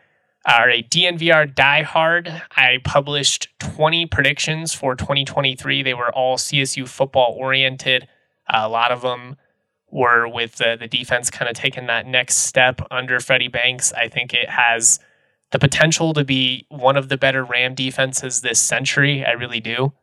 are 0.45 0.69
a 0.69 0.81
DNVR 0.81 1.53
diehard, 1.53 2.41
I 2.55 2.79
published 2.83 3.49
20 3.59 4.07
predictions 4.07 4.73
for 4.73 4.95
2023. 4.95 5.83
They 5.83 5.93
were 5.93 6.11
all 6.15 6.37
CSU 6.37 6.87
football 6.87 7.35
oriented. 7.37 8.07
A 8.49 8.67
lot 8.67 8.91
of 8.91 9.01
them 9.01 9.35
were 9.91 10.27
with 10.27 10.55
the, 10.55 10.77
the 10.79 10.87
defense 10.87 11.29
kind 11.29 11.49
of 11.49 11.55
taking 11.55 11.87
that 11.87 12.05
next 12.05 12.37
step 12.37 12.81
under 12.91 13.19
Freddie 13.19 13.47
Banks. 13.47 13.91
I 13.93 14.07
think 14.07 14.33
it 14.33 14.49
has 14.49 14.99
the 15.51 15.59
potential 15.59 16.13
to 16.13 16.23
be 16.23 16.65
one 16.69 16.95
of 16.95 17.09
the 17.09 17.17
better 17.17 17.43
Ram 17.43 17.73
defenses 17.73 18.41
this 18.41 18.59
century. 18.59 19.25
I 19.25 19.31
really 19.31 19.59
do. 19.59 19.93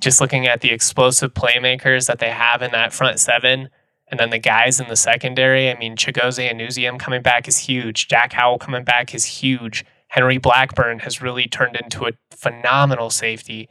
Just 0.00 0.20
looking 0.20 0.46
at 0.46 0.60
the 0.60 0.70
explosive 0.70 1.34
playmakers 1.34 2.06
that 2.06 2.18
they 2.18 2.30
have 2.30 2.62
in 2.62 2.72
that 2.72 2.92
front 2.92 3.20
seven, 3.20 3.68
and 4.08 4.18
then 4.18 4.30
the 4.30 4.38
guys 4.38 4.80
in 4.80 4.88
the 4.88 4.96
secondary. 4.96 5.70
I 5.70 5.78
mean, 5.78 5.96
Chigozie 5.96 6.50
Anusiem 6.50 6.98
coming 6.98 7.22
back 7.22 7.46
is 7.46 7.58
huge. 7.58 8.08
Jack 8.08 8.32
Howell 8.32 8.58
coming 8.58 8.84
back 8.84 9.14
is 9.14 9.24
huge. 9.24 9.84
Henry 10.08 10.38
Blackburn 10.38 11.00
has 11.00 11.22
really 11.22 11.46
turned 11.46 11.76
into 11.76 12.06
a 12.06 12.12
phenomenal 12.30 13.10
safety. 13.10 13.68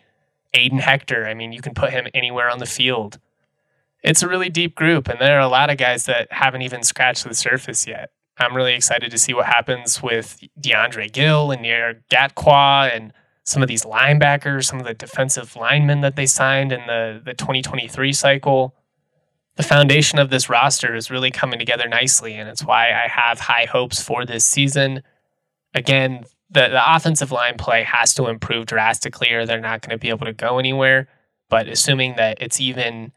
Aiden 0.54 0.80
Hector, 0.80 1.26
I 1.26 1.34
mean, 1.34 1.52
you 1.52 1.62
can 1.62 1.74
put 1.74 1.92
him 1.92 2.08
anywhere 2.14 2.50
on 2.50 2.60
the 2.60 2.66
field 2.66 3.20
it's 4.04 4.22
a 4.22 4.28
really 4.28 4.50
deep 4.50 4.76
group, 4.76 5.08
and 5.08 5.20
there 5.20 5.38
are 5.38 5.42
a 5.42 5.48
lot 5.48 5.70
of 5.70 5.78
guys 5.78 6.06
that 6.06 6.32
haven't 6.32 6.62
even 6.62 6.84
scratched 6.84 7.24
the 7.24 7.34
surface 7.34 7.88
yet. 7.88 8.12
I'm 8.38 8.56
really 8.56 8.74
excited 8.74 9.12
to 9.12 9.18
see 9.18 9.34
what 9.34 9.46
happens 9.46 10.02
with 10.04 10.44
DeAndre 10.60 11.12
Gill 11.12 11.52
and 11.52 11.62
Nier 11.62 12.04
Gatqua 12.12 12.94
and 12.94 13.14
some 13.46 13.62
of 13.62 13.68
these 13.68 13.84
linebackers, 13.84 14.66
some 14.66 14.80
of 14.80 14.86
the 14.86 14.94
defensive 14.94 15.56
linemen 15.56 16.02
that 16.02 16.16
they 16.16 16.26
signed 16.26 16.72
in 16.72 16.86
the, 16.88 17.22
the 17.24 17.34
2023 17.34 18.12
cycle. 18.14 18.76
The 19.56 19.64
foundation 19.64 20.18
of 20.18 20.30
this 20.30 20.50
roster 20.50 20.96
is 20.96 21.12
really 21.12 21.30
coming 21.30 21.60
together 21.60 21.88
nicely, 21.88 22.34
and 22.34 22.50
it's 22.50 22.66
why 22.66 22.88
I 22.92 23.08
have 23.08 23.40
high 23.40 23.66
hopes 23.66 24.02
for 24.02 24.26
this 24.26 24.44
season. 24.44 25.04
Again, 25.76 26.24
the, 26.50 26.70
the 26.70 26.96
offensive 26.96 27.32
line 27.32 27.58
play 27.58 27.84
has 27.84 28.14
to 28.16 28.28
improve 28.28 28.66
drastically, 28.66 29.32
or 29.32 29.46
they're 29.46 29.62
not 29.62 29.82
going 29.82 29.92
to 29.92 30.02
be 30.02 30.10
able 30.10 30.26
to 30.26 30.34
go 30.34 30.58
anywhere. 30.58 31.08
But 31.50 31.68
assuming 31.68 32.16
that 32.16 32.42
it's 32.42 32.60
even 32.60 33.12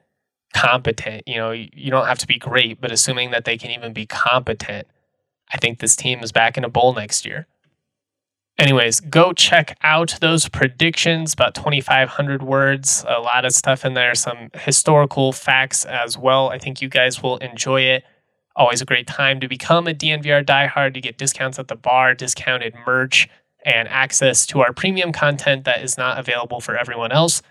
competent. 0.54 1.26
You 1.26 1.36
know, 1.36 1.50
you 1.50 1.90
don't 1.90 2.06
have 2.06 2.18
to 2.18 2.26
be 2.26 2.38
great, 2.38 2.80
but 2.80 2.92
assuming 2.92 3.30
that 3.30 3.44
they 3.44 3.58
can 3.58 3.70
even 3.70 3.92
be 3.92 4.06
competent, 4.06 4.86
I 5.52 5.58
think 5.58 5.78
this 5.78 5.96
team 5.96 6.20
is 6.22 6.32
back 6.32 6.56
in 6.56 6.64
a 6.64 6.68
bowl 6.68 6.94
next 6.94 7.24
year. 7.24 7.46
Anyways, 8.58 9.00
go 9.00 9.34
check 9.34 9.76
out 9.82 10.16
those 10.22 10.48
predictions, 10.48 11.34
about 11.34 11.54
2,500 11.54 12.42
words, 12.42 13.04
a 13.06 13.20
lot 13.20 13.44
of 13.44 13.52
stuff 13.52 13.84
in 13.84 13.92
there, 13.92 14.14
some 14.14 14.48
historical 14.54 15.32
facts 15.32 15.84
as 15.84 16.16
well. 16.16 16.48
I 16.48 16.58
think 16.58 16.80
you 16.80 16.88
guys 16.88 17.22
will 17.22 17.36
enjoy 17.38 17.82
it. 17.82 18.04
Always 18.54 18.80
a 18.80 18.86
great 18.86 19.06
time 19.06 19.40
to 19.40 19.48
become 19.48 19.86
a 19.86 19.92
DNVR 19.92 20.42
diehard. 20.42 20.96
You 20.96 21.02
get 21.02 21.18
discounts 21.18 21.58
at 21.58 21.68
the 21.68 21.76
bar, 21.76 22.14
discounted 22.14 22.74
merch, 22.86 23.28
and 23.62 23.88
access 23.88 24.46
to 24.46 24.60
our 24.60 24.72
premium 24.72 25.12
content 25.12 25.64
that 25.64 25.82
is 25.82 25.98
not 25.98 26.18
available 26.18 26.60
for 26.60 26.78
everyone 26.78 27.12
else. 27.12 27.42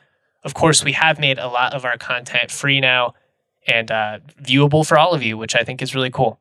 Of 0.45 0.53
course, 0.53 0.83
we 0.83 0.91
have 0.93 1.19
made 1.19 1.39
a 1.39 1.47
lot 1.47 1.73
of 1.73 1.85
our 1.85 1.97
content 1.97 2.51
free 2.51 2.79
now 2.79 3.15
and 3.67 3.89
uh, 3.89 4.19
viewable 4.41 4.87
for 4.87 4.97
all 4.97 5.13
of 5.13 5.23
you, 5.23 5.37
which 5.37 5.55
I 5.55 5.63
think 5.63 5.81
is 5.81 5.95
really 5.95 6.11
cool. 6.11 6.39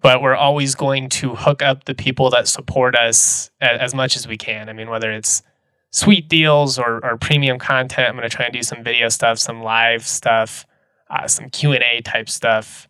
But 0.00 0.22
we're 0.22 0.36
always 0.36 0.76
going 0.76 1.08
to 1.10 1.34
hook 1.34 1.60
up 1.60 1.84
the 1.84 1.94
people 1.94 2.30
that 2.30 2.46
support 2.46 2.94
us 2.94 3.50
as 3.60 3.94
much 3.94 4.16
as 4.16 4.28
we 4.28 4.36
can. 4.36 4.68
I 4.68 4.72
mean, 4.72 4.88
whether 4.88 5.10
it's 5.10 5.42
sweet 5.90 6.28
deals 6.28 6.78
or, 6.78 7.04
or 7.04 7.16
premium 7.16 7.58
content, 7.58 8.08
I'm 8.08 8.16
going 8.16 8.28
to 8.28 8.34
try 8.34 8.46
and 8.46 8.54
do 8.54 8.62
some 8.62 8.84
video 8.84 9.08
stuff, 9.08 9.38
some 9.38 9.60
live 9.62 10.06
stuff, 10.06 10.64
uh, 11.10 11.26
some 11.26 11.50
Q 11.50 11.72
and 11.72 11.82
A 11.82 12.00
type 12.00 12.28
stuff. 12.28 12.88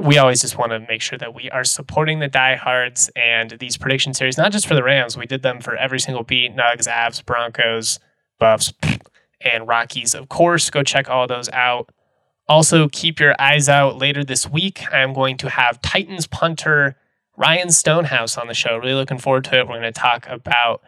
We 0.00 0.18
always 0.18 0.40
just 0.40 0.58
want 0.58 0.72
to 0.72 0.80
make 0.80 1.00
sure 1.00 1.18
that 1.18 1.34
we 1.34 1.50
are 1.50 1.64
supporting 1.64 2.20
the 2.20 2.28
diehards 2.28 3.10
and 3.16 3.52
these 3.52 3.76
prediction 3.76 4.12
series, 4.14 4.36
not 4.36 4.52
just 4.52 4.66
for 4.66 4.74
the 4.74 4.82
Rams. 4.82 5.16
We 5.16 5.26
did 5.26 5.42
them 5.42 5.60
for 5.60 5.76
every 5.76 6.00
single 6.00 6.22
beat: 6.22 6.54
Nugs, 6.54 6.86
Avs, 6.86 7.24
Broncos, 7.24 7.98
Buffs, 8.38 8.72
and 9.40 9.68
Rockies. 9.68 10.14
Of 10.14 10.28
course, 10.28 10.70
go 10.70 10.82
check 10.82 11.08
all 11.08 11.26
those 11.26 11.48
out. 11.50 11.90
Also, 12.48 12.88
keep 12.88 13.18
your 13.18 13.34
eyes 13.40 13.68
out 13.68 13.98
later 13.98 14.22
this 14.22 14.48
week. 14.48 14.82
I'm 14.92 15.12
going 15.12 15.36
to 15.38 15.50
have 15.50 15.82
Titans 15.82 16.26
punter 16.26 16.96
Ryan 17.36 17.70
Stonehouse 17.70 18.38
on 18.38 18.46
the 18.46 18.54
show. 18.54 18.76
Really 18.76 18.94
looking 18.94 19.18
forward 19.18 19.44
to 19.44 19.58
it. 19.58 19.68
We're 19.68 19.80
going 19.80 19.82
to 19.82 19.92
talk 19.92 20.26
about 20.28 20.82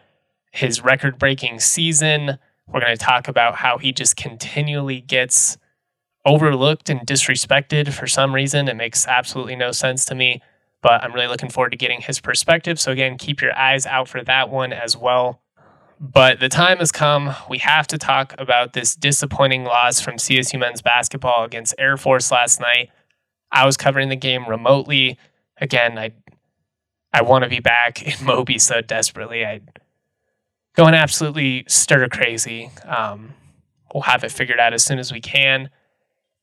his 0.51 0.83
record 0.83 1.19
breaking 1.19 1.59
season. 1.59 2.39
We're 2.67 2.79
going 2.79 2.95
to 2.95 3.03
talk 3.03 3.27
about 3.27 3.55
how 3.55 3.77
he 3.77 3.91
just 3.91 4.15
continually 4.15 5.01
gets 5.01 5.57
overlooked 6.25 6.89
and 6.89 7.01
disrespected 7.01 7.93
for 7.93 8.07
some 8.07 8.33
reason. 8.33 8.67
It 8.67 8.75
makes 8.75 9.07
absolutely 9.07 9.55
no 9.55 9.71
sense 9.71 10.05
to 10.05 10.15
me, 10.15 10.41
but 10.81 11.03
I'm 11.03 11.13
really 11.13 11.27
looking 11.27 11.49
forward 11.49 11.71
to 11.71 11.77
getting 11.77 12.01
his 12.01 12.19
perspective. 12.19 12.79
So, 12.79 12.91
again, 12.91 13.17
keep 13.17 13.41
your 13.41 13.55
eyes 13.57 13.85
out 13.85 14.07
for 14.07 14.23
that 14.23 14.49
one 14.49 14.73
as 14.73 14.95
well. 14.95 15.41
But 15.99 16.39
the 16.39 16.47
time 16.47 16.77
has 16.77 16.91
come. 16.91 17.35
We 17.49 17.57
have 17.57 17.85
to 17.87 17.97
talk 17.97 18.33
about 18.37 18.71
this 18.73 18.95
disappointing 18.95 19.65
loss 19.65 19.99
from 19.99 20.15
CSU 20.15 20.57
men's 20.57 20.81
basketball 20.81 21.43
against 21.43 21.75
Air 21.77 21.97
Force 21.97 22.31
last 22.31 22.61
night. 22.61 22.89
I 23.51 23.65
was 23.65 23.75
covering 23.75 24.09
the 24.09 24.15
game 24.15 24.47
remotely. 24.47 25.17
Again, 25.59 25.97
I 25.97 26.13
I 27.11 27.23
want 27.23 27.43
to 27.43 27.49
be 27.49 27.59
back 27.59 28.01
in 28.19 28.25
Moby 28.25 28.57
so 28.59 28.81
desperately. 28.81 29.45
I 29.45 29.61
going 30.75 30.93
absolutely 30.93 31.65
stir 31.67 32.07
crazy. 32.07 32.71
Um, 32.85 33.33
we'll 33.93 34.03
have 34.03 34.23
it 34.23 34.31
figured 34.31 34.59
out 34.59 34.73
as 34.73 34.83
soon 34.83 34.99
as 34.99 35.11
we 35.11 35.19
can. 35.19 35.69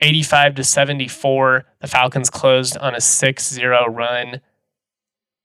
85 0.03 0.57
to 0.57 0.65
74, 0.65 1.65
the 1.81 1.87
Falcons 1.87 2.29
closed 2.29 2.77
on 2.77 2.95
a 2.95 3.01
6 3.01 3.49
0 3.49 3.87
run. 3.87 4.43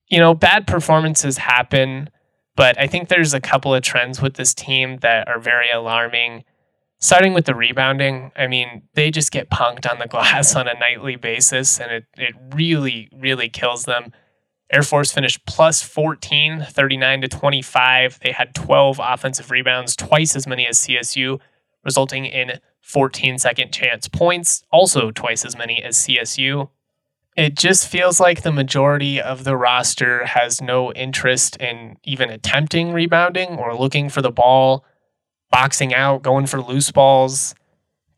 You 0.09 0.19
know, 0.19 0.33
bad 0.33 0.67
performances 0.67 1.37
happen, 1.37 2.09
but 2.61 2.79
I 2.79 2.85
think 2.85 3.07
there's 3.07 3.33
a 3.33 3.41
couple 3.41 3.73
of 3.73 3.81
trends 3.81 4.21
with 4.21 4.35
this 4.35 4.53
team 4.53 4.97
that 4.97 5.27
are 5.27 5.39
very 5.39 5.71
alarming. 5.71 6.43
Starting 6.99 7.33
with 7.33 7.45
the 7.45 7.55
rebounding, 7.55 8.31
I 8.35 8.45
mean, 8.45 8.83
they 8.93 9.09
just 9.09 9.31
get 9.31 9.49
punked 9.49 9.89
on 9.89 9.97
the 9.97 10.07
glass 10.07 10.55
on 10.55 10.67
a 10.67 10.75
nightly 10.75 11.15
basis, 11.15 11.79
and 11.79 11.91
it, 11.91 12.05
it 12.19 12.35
really, 12.53 13.09
really 13.17 13.49
kills 13.49 13.85
them. 13.85 14.11
Air 14.71 14.83
Force 14.83 15.11
finished 15.11 15.43
plus 15.47 15.81
14, 15.81 16.67
39 16.69 17.21
to 17.21 17.27
25. 17.27 18.19
They 18.19 18.31
had 18.31 18.53
12 18.53 18.99
offensive 19.01 19.49
rebounds, 19.49 19.95
twice 19.95 20.35
as 20.35 20.45
many 20.45 20.67
as 20.67 20.77
CSU, 20.81 21.39
resulting 21.83 22.27
in 22.27 22.59
14 22.81 23.39
second 23.39 23.71
chance 23.71 24.07
points, 24.07 24.61
also 24.71 25.09
twice 25.09 25.43
as 25.45 25.57
many 25.57 25.81
as 25.81 25.97
CSU. 25.97 26.69
It 27.41 27.55
just 27.55 27.87
feels 27.87 28.19
like 28.19 28.43
the 28.43 28.51
majority 28.51 29.19
of 29.19 29.45
the 29.45 29.57
roster 29.57 30.25
has 30.25 30.61
no 30.61 30.93
interest 30.93 31.57
in 31.57 31.97
even 32.03 32.29
attempting 32.29 32.93
rebounding 32.93 33.57
or 33.57 33.75
looking 33.75 34.09
for 34.09 34.21
the 34.21 34.29
ball, 34.29 34.85
boxing 35.49 35.91
out, 35.91 36.21
going 36.21 36.45
for 36.45 36.61
loose 36.61 36.91
balls. 36.91 37.55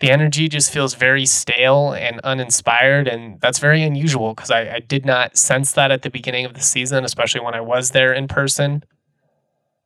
The 0.01 0.11
energy 0.11 0.49
just 0.49 0.73
feels 0.73 0.95
very 0.95 1.25
stale 1.25 1.93
and 1.93 2.19
uninspired, 2.25 3.07
and 3.07 3.39
that's 3.39 3.59
very 3.59 3.81
unusual 3.81 4.33
because 4.33 4.51
I, 4.51 4.75
I 4.75 4.79
did 4.81 5.05
not 5.05 5.37
sense 5.37 5.71
that 5.71 5.89
at 5.89 6.01
the 6.01 6.09
beginning 6.09 6.43
of 6.43 6.53
the 6.53 6.59
season, 6.59 7.05
especially 7.05 7.39
when 7.39 7.53
I 7.53 7.61
was 7.61 7.91
there 7.91 8.11
in 8.11 8.27
person. 8.27 8.83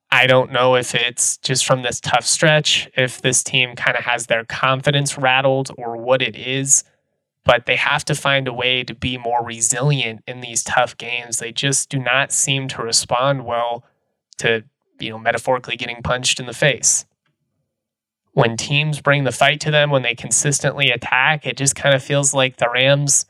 I 0.10 0.26
don't 0.26 0.52
know 0.52 0.74
if 0.74 0.96
it's 0.96 1.38
just 1.38 1.64
from 1.64 1.84
this 1.84 2.02
tough 2.02 2.26
stretch, 2.26 2.90
if 2.98 3.22
this 3.22 3.44
team 3.44 3.76
kind 3.76 3.96
of 3.96 4.04
has 4.04 4.26
their 4.26 4.46
confidence 4.46 5.16
rattled 5.16 5.70
or 5.78 5.96
what 5.96 6.24
it 6.24 6.36
is, 6.36 6.84
but 7.48 7.66
they 7.66 7.78
have 7.78 8.04
to 8.04 8.14
find 8.14 8.46
a 8.46 8.54
way 8.54 8.84
to 8.84 8.94
be 8.94 9.18
more 9.18 9.44
resilient 9.44 10.22
in 10.28 10.42
these 10.42 10.64
tough 10.64 10.98
games. 10.98 11.40
They 11.40 11.54
just 11.54 11.90
do 11.90 11.98
not 11.98 12.34
seem 12.34 12.68
to 12.68 12.82
respond 12.82 13.46
well 13.46 13.86
to, 14.40 14.66
you 15.00 15.12
know, 15.12 15.18
metaphorically 15.18 15.78
getting 15.78 16.04
punched 16.04 16.42
in 16.42 16.46
the 16.46 16.54
face. 16.54 17.06
When 18.34 18.58
teams 18.58 19.00
bring 19.00 19.24
the 19.24 19.32
fight 19.32 19.62
to 19.62 19.72
them, 19.72 19.90
when 19.92 20.04
they 20.04 20.14
consistently 20.14 20.92
attack, 20.92 21.48
it 21.48 21.56
just 21.56 21.74
kind 21.74 21.96
of 21.96 22.04
feels 22.04 22.34
like 22.34 22.58
the 22.58 22.70
Rams 22.70 23.26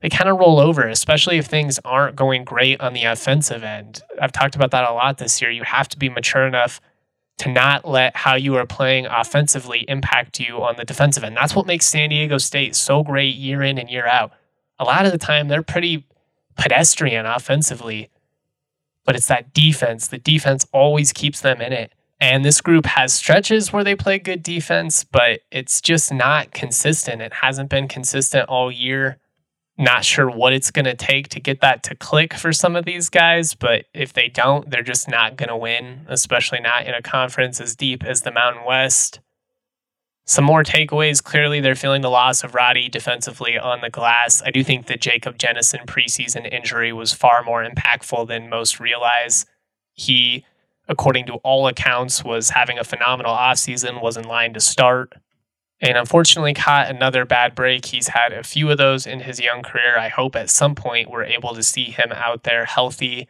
they 0.00 0.10
kind 0.10 0.28
of 0.28 0.38
roll 0.38 0.60
over, 0.60 0.86
especially 0.86 1.38
if 1.38 1.46
things 1.46 1.80
aren't 1.82 2.14
going 2.14 2.44
great 2.44 2.78
on 2.80 2.92
the 2.92 3.04
offensive 3.04 3.64
end. 3.64 4.02
I've 4.20 4.32
talked 4.32 4.54
about 4.54 4.70
that 4.72 4.88
a 4.88 4.92
lot 4.92 5.16
this 5.16 5.40
year. 5.40 5.50
You 5.50 5.62
have 5.64 5.88
to 5.88 5.98
be 5.98 6.10
mature 6.10 6.46
enough 6.46 6.78
to 7.38 7.50
not 7.50 7.86
let 7.86 8.16
how 8.16 8.34
you 8.36 8.54
are 8.56 8.66
playing 8.66 9.06
offensively 9.06 9.84
impact 9.88 10.38
you 10.38 10.62
on 10.62 10.76
the 10.76 10.84
defensive 10.84 11.24
end. 11.24 11.36
That's 11.36 11.54
what 11.54 11.66
makes 11.66 11.86
San 11.86 12.10
Diego 12.10 12.38
State 12.38 12.76
so 12.76 13.02
great 13.02 13.34
year 13.34 13.62
in 13.62 13.78
and 13.78 13.90
year 13.90 14.06
out. 14.06 14.32
A 14.78 14.84
lot 14.84 15.06
of 15.06 15.12
the 15.12 15.18
time, 15.18 15.48
they're 15.48 15.62
pretty 15.62 16.06
pedestrian 16.56 17.26
offensively, 17.26 18.10
but 19.04 19.16
it's 19.16 19.26
that 19.26 19.52
defense. 19.52 20.06
The 20.06 20.18
defense 20.18 20.66
always 20.72 21.12
keeps 21.12 21.40
them 21.40 21.60
in 21.60 21.72
it. 21.72 21.92
And 22.20 22.44
this 22.44 22.60
group 22.60 22.86
has 22.86 23.12
stretches 23.12 23.72
where 23.72 23.84
they 23.84 23.96
play 23.96 24.18
good 24.18 24.42
defense, 24.42 25.04
but 25.04 25.40
it's 25.50 25.80
just 25.80 26.12
not 26.12 26.52
consistent. 26.52 27.20
It 27.20 27.34
hasn't 27.34 27.68
been 27.68 27.88
consistent 27.88 28.48
all 28.48 28.70
year 28.70 29.18
not 29.76 30.04
sure 30.04 30.30
what 30.30 30.52
it's 30.52 30.70
going 30.70 30.84
to 30.84 30.94
take 30.94 31.28
to 31.28 31.40
get 31.40 31.60
that 31.60 31.82
to 31.84 31.94
click 31.96 32.34
for 32.34 32.52
some 32.52 32.76
of 32.76 32.84
these 32.84 33.08
guys, 33.08 33.54
but 33.54 33.86
if 33.92 34.12
they 34.12 34.28
don't, 34.28 34.70
they're 34.70 34.82
just 34.82 35.08
not 35.08 35.36
going 35.36 35.48
to 35.48 35.56
win, 35.56 36.06
especially 36.08 36.60
not 36.60 36.86
in 36.86 36.94
a 36.94 37.02
conference 37.02 37.60
as 37.60 37.74
deep 37.74 38.04
as 38.04 38.20
the 38.20 38.30
Mountain 38.30 38.64
West. 38.64 39.20
Some 40.26 40.44
more 40.44 40.62
takeaways. 40.62 41.22
Clearly, 41.22 41.60
they're 41.60 41.74
feeling 41.74 42.00
the 42.00 42.10
loss 42.10 42.44
of 42.44 42.54
Roddy 42.54 42.88
defensively 42.88 43.58
on 43.58 43.80
the 43.82 43.90
glass. 43.90 44.42
I 44.42 44.50
do 44.50 44.64
think 44.64 44.86
the 44.86 44.96
Jacob 44.96 45.36
Jennison 45.38 45.84
preseason 45.86 46.50
injury 46.50 46.92
was 46.92 47.12
far 47.12 47.42
more 47.42 47.66
impactful 47.66 48.28
than 48.28 48.48
most 48.48 48.80
realize. 48.80 49.44
He, 49.92 50.46
according 50.88 51.26
to 51.26 51.34
all 51.42 51.66
accounts, 51.66 52.24
was 52.24 52.50
having 52.50 52.78
a 52.78 52.84
phenomenal 52.84 53.34
offseason, 53.34 54.00
was 54.00 54.16
in 54.16 54.24
line 54.24 54.54
to 54.54 54.60
start 54.60 55.12
and 55.84 55.98
unfortunately 55.98 56.54
caught 56.54 56.88
another 56.88 57.26
bad 57.26 57.54
break. 57.54 57.84
He's 57.84 58.08
had 58.08 58.32
a 58.32 58.42
few 58.42 58.70
of 58.70 58.78
those 58.78 59.06
in 59.06 59.20
his 59.20 59.38
young 59.38 59.62
career. 59.62 59.98
I 59.98 60.08
hope 60.08 60.34
at 60.34 60.48
some 60.48 60.74
point 60.74 61.10
we're 61.10 61.24
able 61.24 61.54
to 61.54 61.62
see 61.62 61.84
him 61.84 62.10
out 62.10 62.44
there 62.44 62.64
healthy. 62.64 63.28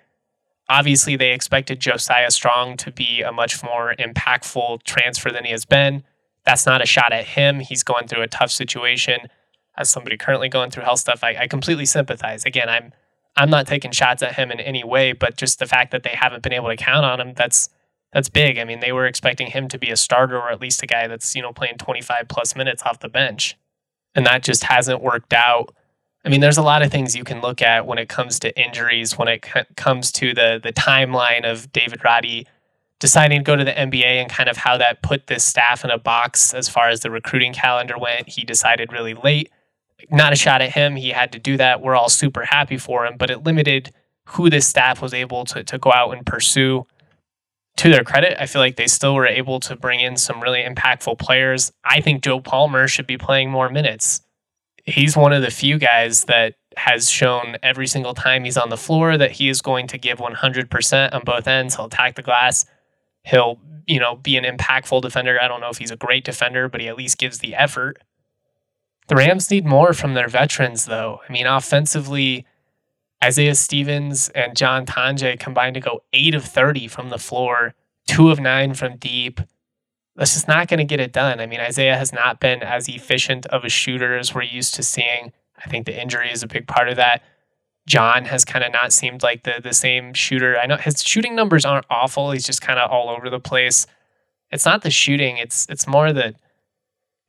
Obviously, 0.69 1.17
they 1.17 1.33
expected 1.33 1.81
Josiah 1.81 2.31
Strong 2.31 2.77
to 2.79 2.93
be 2.93 3.23
a 3.23 3.33
much 3.33 3.63
more 3.65 3.95
impactful 3.99 4.85
transfer 4.85 5.31
than 5.31 5.45
he 5.45 5.51
has 5.51 5.65
been. 5.65 6.05
That's 6.45 6.65
not 6.65 6.81
a 6.81 6.87
shot 6.87 7.13
at 7.13 7.25
him. 7.25 7.59
He's 7.59 7.83
going 7.83 8.07
through 8.07 8.23
a 8.23 8.29
tough 8.29 8.53
situation. 8.53 9.29
As 9.77 9.91
somebody 9.91 10.17
currently 10.17 10.49
going 10.49 10.71
through 10.71 10.85
health 10.85 11.01
stuff, 11.01 11.25
I, 11.25 11.37
I 11.41 11.47
completely 11.49 11.87
sympathize. 11.87 12.45
Again, 12.45 12.69
I'm 12.69 12.93
I'm 13.37 13.51
not 13.51 13.67
taking 13.67 13.91
shots 13.91 14.23
at 14.23 14.37
him 14.37 14.53
in 14.53 14.61
any 14.61 14.85
way, 14.85 15.13
but 15.13 15.37
just 15.37 15.59
the 15.59 15.67
fact 15.67 15.91
that 15.91 16.05
they 16.05 16.15
haven't 16.15 16.45
been 16.45 16.53
able 16.53 16.69
to 16.69 16.77
count 16.77 17.05
on 17.05 17.21
him, 17.21 17.35
that's 17.35 17.69
that's 18.15 18.29
big. 18.29 18.59
I 18.59 18.65
mean, 18.65 18.79
they 18.79 18.93
were 18.93 19.07
expecting 19.07 19.49
him 19.49 19.67
to 19.69 19.79
be 19.79 19.91
a 19.91 19.97
starter 19.97 20.39
or 20.39 20.51
at 20.51 20.61
least 20.61 20.83
a 20.85 20.87
guy 20.87 21.09
that's, 21.09 21.35
you 21.35 21.43
know, 21.43 21.53
playing 21.53 21.79
25 21.79 22.29
plus 22.29 22.55
minutes 22.55 22.83
off 22.85 23.01
the 23.01 23.09
bench. 23.09 23.59
And 24.15 24.25
that 24.25 24.45
just 24.45 24.63
hasn't 24.63 25.03
worked 25.03 25.33
out. 25.33 25.75
I 26.25 26.29
mean, 26.29 26.41
there's 26.41 26.57
a 26.57 26.63
lot 26.63 26.83
of 26.83 26.93
things 26.93 27.17
you 27.17 27.25
can 27.25 27.43
look 27.43 27.61
at 27.61 27.87
when 27.87 27.99
it 27.99 28.09
comes 28.09 28.39
to 28.39 28.59
injuries, 28.59 29.19
when 29.19 29.27
it 29.27 29.45
comes 29.77 30.13
to 30.13 30.33
the 30.33 30.61
the 30.63 30.73
timeline 30.73 31.45
of 31.45 31.71
David 31.73 32.03
Roddy 32.05 32.47
deciding 33.01 33.41
to 33.41 33.45
go 33.45 33.57
to 33.57 33.65
the 33.65 33.73
NBA 33.73 34.05
and 34.05 34.31
kind 34.31 34.49
of 34.49 34.57
how 34.57 34.79
that 34.79 35.03
put 35.03 35.27
this 35.27 35.45
staff 35.45 35.85
in 35.85 35.91
a 35.91 35.99
box 35.99 36.55
as 36.55 36.69
far 36.69 36.89
as 36.89 37.01
the 37.01 37.11
recruiting 37.11 37.53
calendar 37.53 37.99
went. 37.99 38.29
He 38.29 38.45
decided 38.45 38.93
really 38.93 39.13
late. 39.13 39.51
Not 40.11 40.33
a 40.33 40.37
shot 40.37 40.63
at 40.63 40.73
him. 40.73 40.97
He 40.97 41.11
had 41.11 41.33
to 41.33 41.39
do 41.39 41.57
that. 41.57 41.83
We're 41.83 41.97
all 41.97 42.09
super 42.09 42.45
happy 42.45 42.79
for 42.79 43.05
him, 43.05 43.17
but 43.19 43.31
it 43.31 43.43
limited 43.43 43.93
who 44.27 44.49
this 44.49 44.67
staff 44.67 45.03
was 45.03 45.13
able 45.13 45.45
to, 45.47 45.65
to 45.65 45.77
go 45.77 45.93
out 45.93 46.17
and 46.17 46.25
pursue 46.25 46.87
to 47.77 47.91
their 47.91 48.05
credit, 48.05 48.41
I 48.41 48.47
feel 48.47 48.61
like 48.61 48.77
they 48.77 48.87
still 48.87 49.15
were 49.15 49.27
able 49.27 49.59
to 49.61 49.77
bring 49.77 50.01
in 50.01 50.17
some 50.17 50.41
really 50.41 50.63
impactful 50.63 51.19
players. 51.19 51.73
I 51.85 52.01
think 52.01 52.23
Joe 52.23 52.41
Palmer 52.41 52.87
should 52.87 53.07
be 53.07 53.19
playing 53.19 53.51
more 53.51 53.69
minutes. 53.69 54.21
He's 54.85 55.17
one 55.17 55.33
of 55.33 55.43
the 55.43 55.51
few 55.51 55.79
guys 55.79 56.25
that 56.25 56.55
has 56.77 57.11
shown 57.11 57.57
every 57.63 57.87
single 57.87 58.15
time 58.15 58.45
he's 58.45 58.57
on 58.57 58.69
the 58.69 58.77
floor 58.77 59.17
that 59.17 59.33
he 59.33 59.49
is 59.49 59.63
going 59.63 59.87
to 59.89 59.99
give 59.99 60.19
100% 60.19 61.15
on 61.15 61.23
both 61.25 61.49
ends. 61.49 61.75
He'll 61.75 61.87
attack 61.87 62.15
the 62.15 62.23
glass. 62.23 62.67
He'll, 63.23 63.59
you 63.87 63.99
know, 63.99 64.17
be 64.17 64.37
an 64.37 64.45
impactful 64.45 65.03
defender. 65.03 65.39
I 65.41 65.49
don't 65.49 65.61
know 65.61 65.71
if 65.71 65.79
he's 65.79 65.91
a 65.91 65.97
great 65.97 66.25
defender, 66.25 66.69
but 66.69 66.81
he 66.81 66.89
at 66.89 66.97
least 66.97 67.19
gives 67.19 67.39
the 67.39 67.55
effort. 67.55 68.03
The 69.09 69.17
Rams 69.17 69.51
need 69.51 69.67
more 69.67 69.93
from 69.93 70.15
their 70.15 70.29
veterans, 70.29 70.87
though. 70.87 71.21
I 71.29 71.33
mean, 71.33 71.47
offensively, 71.47 72.47
Isaiah 73.25 73.55
Stevens 73.55 74.29
and 74.35 74.55
John 74.55 74.85
Tonje 74.85 75.41
combined 75.41 75.75
to 75.75 75.81
go 75.81 76.03
eight 76.13 76.35
of 76.35 76.45
30 76.45 76.89
from 76.89 77.09
the 77.09 77.19
floor, 77.19 77.73
two 78.07 78.31
of 78.31 78.39
nine 78.39 78.75
from 78.75 78.99
deep. 78.99 79.41
That's 80.15 80.35
just 80.35 80.47
not 80.47 80.69
going 80.69 80.79
to 80.79 80.85
get 80.85 81.01
it 81.01 81.13
done. 81.13 81.41
I 81.41 81.47
mean, 81.47 81.59
Isaiah 81.59 81.97
has 81.97 82.13
not 82.13 82.39
been 82.39 82.63
as 82.63 82.87
efficient 82.87 83.47
of 83.47 83.65
a 83.65 83.71
shooter 83.71 84.19
as 84.19 84.35
we're 84.35 84.43
used 84.43 84.75
to 84.75 84.83
seeing. 84.83 85.33
I 85.57 85.71
think 85.71 85.87
the 85.87 85.99
injury 85.99 86.31
is 86.31 86.43
a 86.43 86.47
big 86.47 86.67
part 86.67 86.91
of 86.91 86.97
that. 86.97 87.23
John 87.87 88.27
has 88.27 88.45
kind 88.45 88.63
of 88.63 88.73
not 88.73 88.93
seemed 88.93 89.23
like 89.23 89.45
the 89.45 89.59
the 89.63 89.73
same 89.73 90.13
shooter. 90.13 90.59
I 90.59 90.67
know 90.67 90.77
his 90.77 91.03
shooting 91.03 91.35
numbers 91.35 91.65
aren't 91.65 91.87
awful. 91.89 92.31
He's 92.31 92.47
just 92.47 92.61
kind 92.61 92.79
of 92.79 92.91
all 92.91 93.09
over 93.09 93.31
the 93.31 93.41
place. 93.41 93.87
It's 94.51 94.67
not 94.67 94.83
the 94.83 94.91
shooting. 94.91 95.39
It's 95.39 95.67
it's 95.71 95.87
more 95.87 96.13
the 96.13 96.35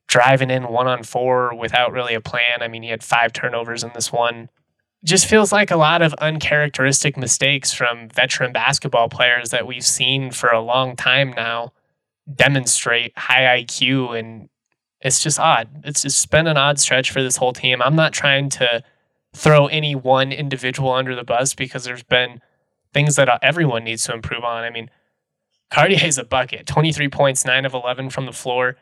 driving 0.08 0.52
in 0.52 0.68
one 0.68 0.88
on 0.88 1.04
four 1.04 1.56
without 1.56 1.94
really 1.94 2.14
a 2.14 2.22
plan. 2.22 2.62
I 2.62 2.68
mean, 2.68 2.84
he 2.84 2.90
had 2.90 3.04
five 3.04 3.32
turnovers 3.34 3.84
in 3.84 3.92
this 3.96 4.12
one 4.12 4.50
just 5.06 5.28
feels 5.28 5.52
like 5.52 5.70
a 5.70 5.78
lot 5.78 6.02
of 6.02 6.14
uncharacteristic 6.16 7.16
mistakes 7.16 7.72
from 7.72 8.10
veteran 8.10 8.52
basketball 8.52 9.08
players 9.08 9.52
that 9.52 9.68
we've 9.68 9.86
seen 9.86 10.32
for 10.32 10.50
a 10.50 10.60
long 10.60 10.96
time 10.96 11.32
now 11.32 11.72
demonstrate 12.34 13.16
high 13.16 13.62
IQ 13.62 14.18
and 14.18 14.50
it's 15.02 15.22
just 15.22 15.40
odd. 15.40 15.70
It's 15.84 16.02
just 16.02 16.32
been 16.32 16.48
an 16.48 16.58
odd 16.58 16.80
stretch 16.80 17.12
for 17.12 17.22
this 17.22 17.38
whole 17.38 17.54
team. 17.54 17.84
I'm 17.84 17.96
not 17.96 18.14
trying 18.14 18.50
to 18.50 18.84
throw 19.36 19.68
any 19.68 19.94
one 19.94 20.32
individual 20.32 20.92
under 20.92 21.16
the 21.16 21.24
bus 21.24 21.54
because 21.54 21.84
there's 21.84 22.02
been 22.02 22.42
things 22.92 23.16
that 23.18 23.30
uh, 23.30 23.38
everyone 23.44 23.84
needs 23.84 24.06
to 24.06 24.14
improve 24.14 24.44
on. 24.44 24.64
I 24.64 24.72
mean, 24.72 24.90
Cartier's 25.70 26.18
a 26.18 26.24
bucket, 26.24 26.66
23 26.66 27.10
points, 27.10 27.46
9 27.46 27.66
of 27.66 27.76
11 27.76 28.10
from 28.10 28.26
the 28.26 28.32
floor, 28.32 28.78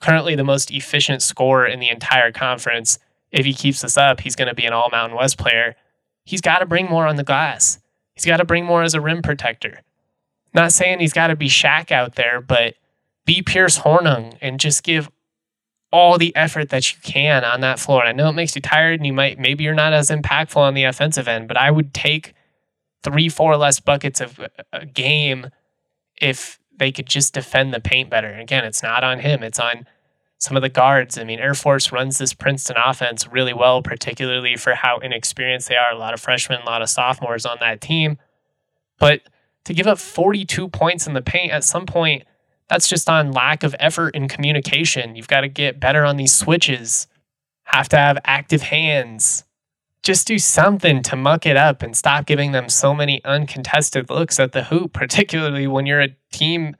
currently 0.00 0.34
the 0.34 0.44
most 0.44 0.70
efficient 0.70 1.20
scorer 1.20 1.66
in 1.66 1.80
the 1.80 1.90
entire 1.90 2.32
conference 2.32 2.98
if 3.30 3.44
he 3.44 3.52
keeps 3.52 3.82
this 3.82 3.96
up, 3.96 4.20
he's 4.20 4.36
going 4.36 4.48
to 4.48 4.54
be 4.54 4.66
an 4.66 4.72
all 4.72 4.88
Mountain 4.90 5.16
West 5.16 5.38
player. 5.38 5.76
He's 6.24 6.40
got 6.40 6.58
to 6.58 6.66
bring 6.66 6.86
more 6.86 7.06
on 7.06 7.16
the 7.16 7.24
glass. 7.24 7.80
He's 8.14 8.24
got 8.24 8.38
to 8.38 8.44
bring 8.44 8.64
more 8.64 8.82
as 8.82 8.94
a 8.94 9.00
rim 9.00 9.22
protector. 9.22 9.82
Not 10.54 10.72
saying 10.72 11.00
he's 11.00 11.12
got 11.12 11.26
to 11.28 11.36
be 11.36 11.48
Shaq 11.48 11.92
out 11.92 12.14
there, 12.14 12.40
but 12.40 12.74
be 13.26 13.42
Pierce 13.42 13.78
Hornung 13.78 14.38
and 14.40 14.58
just 14.58 14.82
give 14.82 15.10
all 15.92 16.18
the 16.18 16.34
effort 16.34 16.70
that 16.70 16.92
you 16.92 16.98
can 17.02 17.44
on 17.44 17.60
that 17.60 17.78
floor. 17.78 18.00
And 18.00 18.08
I 18.08 18.12
know 18.12 18.28
it 18.30 18.34
makes 18.34 18.54
you 18.54 18.62
tired 18.62 18.98
and 18.98 19.06
you 19.06 19.12
might 19.12 19.38
maybe 19.38 19.64
you're 19.64 19.74
not 19.74 19.92
as 19.92 20.10
impactful 20.10 20.56
on 20.56 20.74
the 20.74 20.84
offensive 20.84 21.28
end, 21.28 21.48
but 21.48 21.56
I 21.56 21.70
would 21.70 21.92
take 21.92 22.34
three, 23.02 23.28
four 23.28 23.56
less 23.56 23.80
buckets 23.80 24.20
of 24.20 24.40
a 24.72 24.86
game 24.86 25.50
if 26.20 26.58
they 26.76 26.90
could 26.90 27.06
just 27.06 27.34
defend 27.34 27.72
the 27.72 27.80
paint 27.80 28.10
better. 28.10 28.28
And 28.28 28.40
again, 28.40 28.64
it's 28.64 28.82
not 28.82 29.04
on 29.04 29.20
him, 29.20 29.42
it's 29.42 29.60
on 29.60 29.86
some 30.38 30.56
of 30.56 30.62
the 30.62 30.68
guards. 30.68 31.18
I 31.18 31.24
mean, 31.24 31.38
Air 31.38 31.54
Force 31.54 31.92
runs 31.92 32.18
this 32.18 32.34
Princeton 32.34 32.76
offense 32.82 33.26
really 33.28 33.54
well, 33.54 33.82
particularly 33.82 34.56
for 34.56 34.74
how 34.74 34.98
inexperienced 34.98 35.68
they 35.68 35.76
are. 35.76 35.92
A 35.92 35.98
lot 35.98 36.14
of 36.14 36.20
freshmen, 36.20 36.60
a 36.60 36.66
lot 36.66 36.82
of 36.82 36.90
sophomores 36.90 37.46
on 37.46 37.56
that 37.60 37.80
team. 37.80 38.18
But 38.98 39.22
to 39.64 39.74
give 39.74 39.86
up 39.86 39.98
42 39.98 40.68
points 40.68 41.06
in 41.06 41.14
the 41.14 41.22
paint 41.22 41.52
at 41.52 41.64
some 41.64 41.86
point, 41.86 42.24
that's 42.68 42.88
just 42.88 43.08
on 43.08 43.32
lack 43.32 43.62
of 43.62 43.74
effort 43.78 44.14
and 44.14 44.28
communication. 44.28 45.16
You've 45.16 45.28
got 45.28 45.42
to 45.42 45.48
get 45.48 45.80
better 45.80 46.04
on 46.04 46.16
these 46.16 46.34
switches, 46.34 47.06
have 47.64 47.88
to 47.90 47.96
have 47.96 48.18
active 48.24 48.62
hands. 48.62 49.44
Just 50.02 50.26
do 50.26 50.38
something 50.38 51.02
to 51.02 51.16
muck 51.16 51.46
it 51.46 51.56
up 51.56 51.82
and 51.82 51.96
stop 51.96 52.26
giving 52.26 52.52
them 52.52 52.68
so 52.68 52.94
many 52.94 53.24
uncontested 53.24 54.08
looks 54.08 54.38
at 54.38 54.52
the 54.52 54.64
hoop, 54.64 54.92
particularly 54.92 55.66
when 55.66 55.86
you're 55.86 56.00
a 56.00 56.16
team 56.32 56.76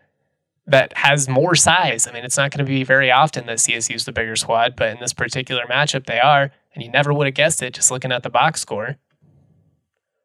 that 0.67 0.97
has 0.97 1.29
more 1.29 1.55
size. 1.55 2.07
I 2.07 2.13
mean, 2.13 2.25
it's 2.25 2.37
not 2.37 2.51
going 2.51 2.65
to 2.65 2.69
be 2.69 2.83
very 2.83 3.11
often 3.11 3.47
that 3.47 3.59
CSU's 3.59 4.05
the 4.05 4.13
bigger 4.13 4.37
squad, 4.37 4.75
but 4.77 4.91
in 4.91 4.99
this 5.01 5.13
particular 5.13 5.65
matchup, 5.67 6.07
they 6.07 6.19
are. 6.19 6.51
And 6.75 6.83
you 6.83 6.91
never 6.91 7.13
would 7.13 7.27
have 7.27 7.35
guessed 7.35 7.63
it 7.63 7.75
just 7.75 7.91
looking 7.91 8.13
at 8.13 8.23
the 8.23 8.31
box 8.31 8.61
score. 8.61 8.97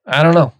I 0.06 0.24
don't 0.24 0.34
know. 0.34 0.54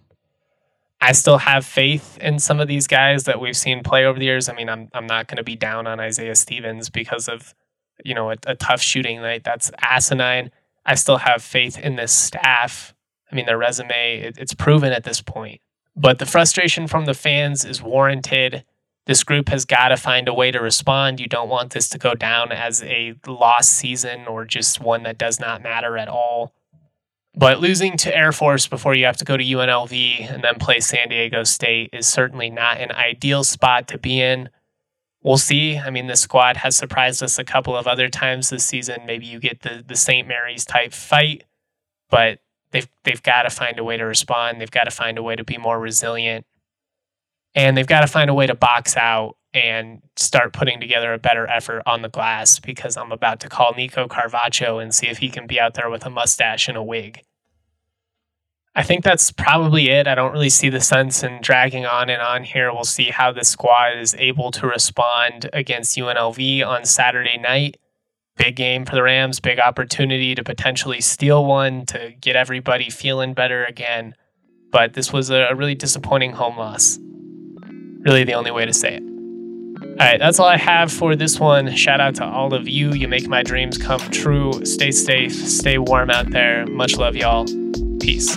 I 1.00 1.12
still 1.12 1.38
have 1.38 1.66
faith 1.66 2.16
in 2.18 2.38
some 2.38 2.60
of 2.60 2.68
these 2.68 2.86
guys 2.86 3.24
that 3.24 3.40
we've 3.40 3.56
seen 3.56 3.82
play 3.82 4.06
over 4.06 4.18
the 4.18 4.24
years. 4.24 4.48
I 4.48 4.54
mean, 4.54 4.68
I'm 4.68 4.88
I'm 4.94 5.08
not 5.08 5.26
going 5.26 5.36
to 5.36 5.42
be 5.42 5.56
down 5.56 5.88
on 5.88 5.98
Isaiah 5.98 6.36
Stevens 6.36 6.88
because 6.88 7.28
of 7.28 7.54
you 8.04 8.14
know 8.14 8.30
a, 8.30 8.36
a 8.46 8.54
tough 8.54 8.80
shooting 8.80 9.20
night. 9.20 9.42
That's 9.42 9.72
asinine. 9.80 10.52
I 10.86 10.94
still 10.94 11.18
have 11.18 11.42
faith 11.42 11.76
in 11.76 11.96
this 11.96 12.12
staff. 12.12 12.94
I 13.30 13.34
mean, 13.34 13.46
their 13.46 13.58
resume 13.58 14.20
it, 14.20 14.38
it's 14.38 14.54
proven 14.54 14.92
at 14.92 15.02
this 15.02 15.20
point. 15.20 15.60
But 15.96 16.20
the 16.20 16.26
frustration 16.26 16.86
from 16.86 17.04
the 17.04 17.14
fans 17.14 17.64
is 17.64 17.82
warranted. 17.82 18.64
This 19.06 19.24
group 19.24 19.48
has 19.48 19.64
got 19.64 19.88
to 19.88 19.96
find 19.96 20.28
a 20.28 20.34
way 20.34 20.50
to 20.50 20.60
respond. 20.60 21.18
You 21.18 21.26
don't 21.26 21.48
want 21.48 21.72
this 21.72 21.88
to 21.90 21.98
go 21.98 22.14
down 22.14 22.52
as 22.52 22.82
a 22.84 23.14
lost 23.26 23.70
season 23.70 24.26
or 24.26 24.44
just 24.44 24.80
one 24.80 25.02
that 25.02 25.18
does 25.18 25.40
not 25.40 25.62
matter 25.62 25.98
at 25.98 26.08
all. 26.08 26.52
But 27.34 27.60
losing 27.60 27.96
to 27.98 28.16
Air 28.16 28.30
Force 28.30 28.68
before 28.68 28.94
you 28.94 29.06
have 29.06 29.16
to 29.16 29.24
go 29.24 29.36
to 29.36 29.44
UNLV 29.44 30.30
and 30.30 30.44
then 30.44 30.56
play 30.56 30.80
San 30.80 31.08
Diego 31.08 31.44
State 31.44 31.90
is 31.92 32.06
certainly 32.06 32.50
not 32.50 32.78
an 32.78 32.92
ideal 32.92 33.42
spot 33.42 33.88
to 33.88 33.98
be 33.98 34.20
in. 34.20 34.50
We'll 35.22 35.38
see. 35.38 35.78
I 35.78 35.90
mean, 35.90 36.08
the 36.08 36.16
squad 36.16 36.58
has 36.58 36.76
surprised 36.76 37.22
us 37.22 37.38
a 37.38 37.44
couple 37.44 37.76
of 37.76 37.86
other 37.86 38.08
times 38.08 38.50
this 38.50 38.64
season. 38.64 39.06
Maybe 39.06 39.24
you 39.24 39.38
get 39.38 39.62
the 39.62 39.82
the 39.86 39.96
St. 39.96 40.26
Mary's 40.26 40.64
type 40.64 40.92
fight, 40.92 41.44
but 42.10 42.40
they've 42.72 42.88
they've 43.04 43.22
got 43.22 43.42
to 43.42 43.50
find 43.50 43.78
a 43.78 43.84
way 43.84 43.96
to 43.96 44.04
respond. 44.04 44.60
They've 44.60 44.70
got 44.70 44.84
to 44.84 44.90
find 44.90 45.16
a 45.16 45.22
way 45.22 45.36
to 45.36 45.44
be 45.44 45.58
more 45.58 45.78
resilient, 45.78 46.44
and 47.54 47.76
they've 47.76 47.86
got 47.86 48.00
to 48.00 48.06
find 48.06 48.30
a 48.30 48.34
way 48.34 48.46
to 48.46 48.54
box 48.54 48.96
out 48.96 49.36
and 49.54 50.00
start 50.16 50.52
putting 50.52 50.80
together 50.80 51.12
a 51.12 51.18
better 51.18 51.46
effort 51.46 51.82
on 51.84 52.02
the 52.02 52.08
glass 52.08 52.58
because 52.58 52.96
I'm 52.96 53.12
about 53.12 53.40
to 53.40 53.48
call 53.48 53.74
Nico 53.76 54.08
Carvacho 54.08 54.82
and 54.82 54.94
see 54.94 55.08
if 55.08 55.18
he 55.18 55.28
can 55.28 55.46
be 55.46 55.60
out 55.60 55.74
there 55.74 55.90
with 55.90 56.06
a 56.06 56.10
mustache 56.10 56.68
and 56.68 56.76
a 56.76 56.82
wig. 56.82 57.22
I 58.74 58.82
think 58.82 59.04
that's 59.04 59.30
probably 59.30 59.90
it. 59.90 60.06
I 60.06 60.14
don't 60.14 60.32
really 60.32 60.48
see 60.48 60.70
the 60.70 60.80
sense 60.80 61.22
in 61.22 61.40
dragging 61.42 61.84
on 61.84 62.08
and 62.08 62.22
on 62.22 62.42
here. 62.42 62.72
We'll 62.72 62.84
see 62.84 63.10
how 63.10 63.30
the 63.30 63.44
squad 63.44 63.98
is 63.98 64.14
able 64.14 64.50
to 64.52 64.66
respond 64.66 65.50
against 65.52 65.98
UNLV 65.98 66.66
on 66.66 66.86
Saturday 66.86 67.36
night. 67.36 67.76
Big 68.38 68.56
game 68.56 68.86
for 68.86 68.94
the 68.94 69.02
Rams, 69.02 69.40
big 69.40 69.60
opportunity 69.60 70.34
to 70.34 70.42
potentially 70.42 71.02
steal 71.02 71.44
one 71.44 71.84
to 71.84 72.14
get 72.18 72.34
everybody 72.34 72.88
feeling 72.88 73.34
better 73.34 73.62
again. 73.66 74.14
But 74.70 74.94
this 74.94 75.12
was 75.12 75.28
a 75.28 75.54
really 75.54 75.74
disappointing 75.74 76.32
home 76.32 76.56
loss. 76.56 76.98
Really, 78.04 78.24
the 78.24 78.34
only 78.34 78.50
way 78.50 78.66
to 78.66 78.72
say 78.72 78.96
it. 78.96 79.02
All 79.02 80.08
right, 80.08 80.18
that's 80.18 80.38
all 80.38 80.46
I 80.46 80.56
have 80.56 80.90
for 80.92 81.14
this 81.14 81.38
one. 81.38 81.74
Shout 81.74 82.00
out 82.00 82.14
to 82.16 82.24
all 82.24 82.54
of 82.54 82.68
you. 82.68 82.92
You 82.92 83.08
make 83.08 83.28
my 83.28 83.42
dreams 83.42 83.78
come 83.78 84.00
true. 84.10 84.64
Stay 84.64 84.90
safe, 84.90 85.34
stay 85.34 85.78
warm 85.78 86.10
out 86.10 86.30
there. 86.30 86.66
Much 86.66 86.96
love, 86.96 87.14
y'all. 87.14 87.46
Peace. 88.00 88.36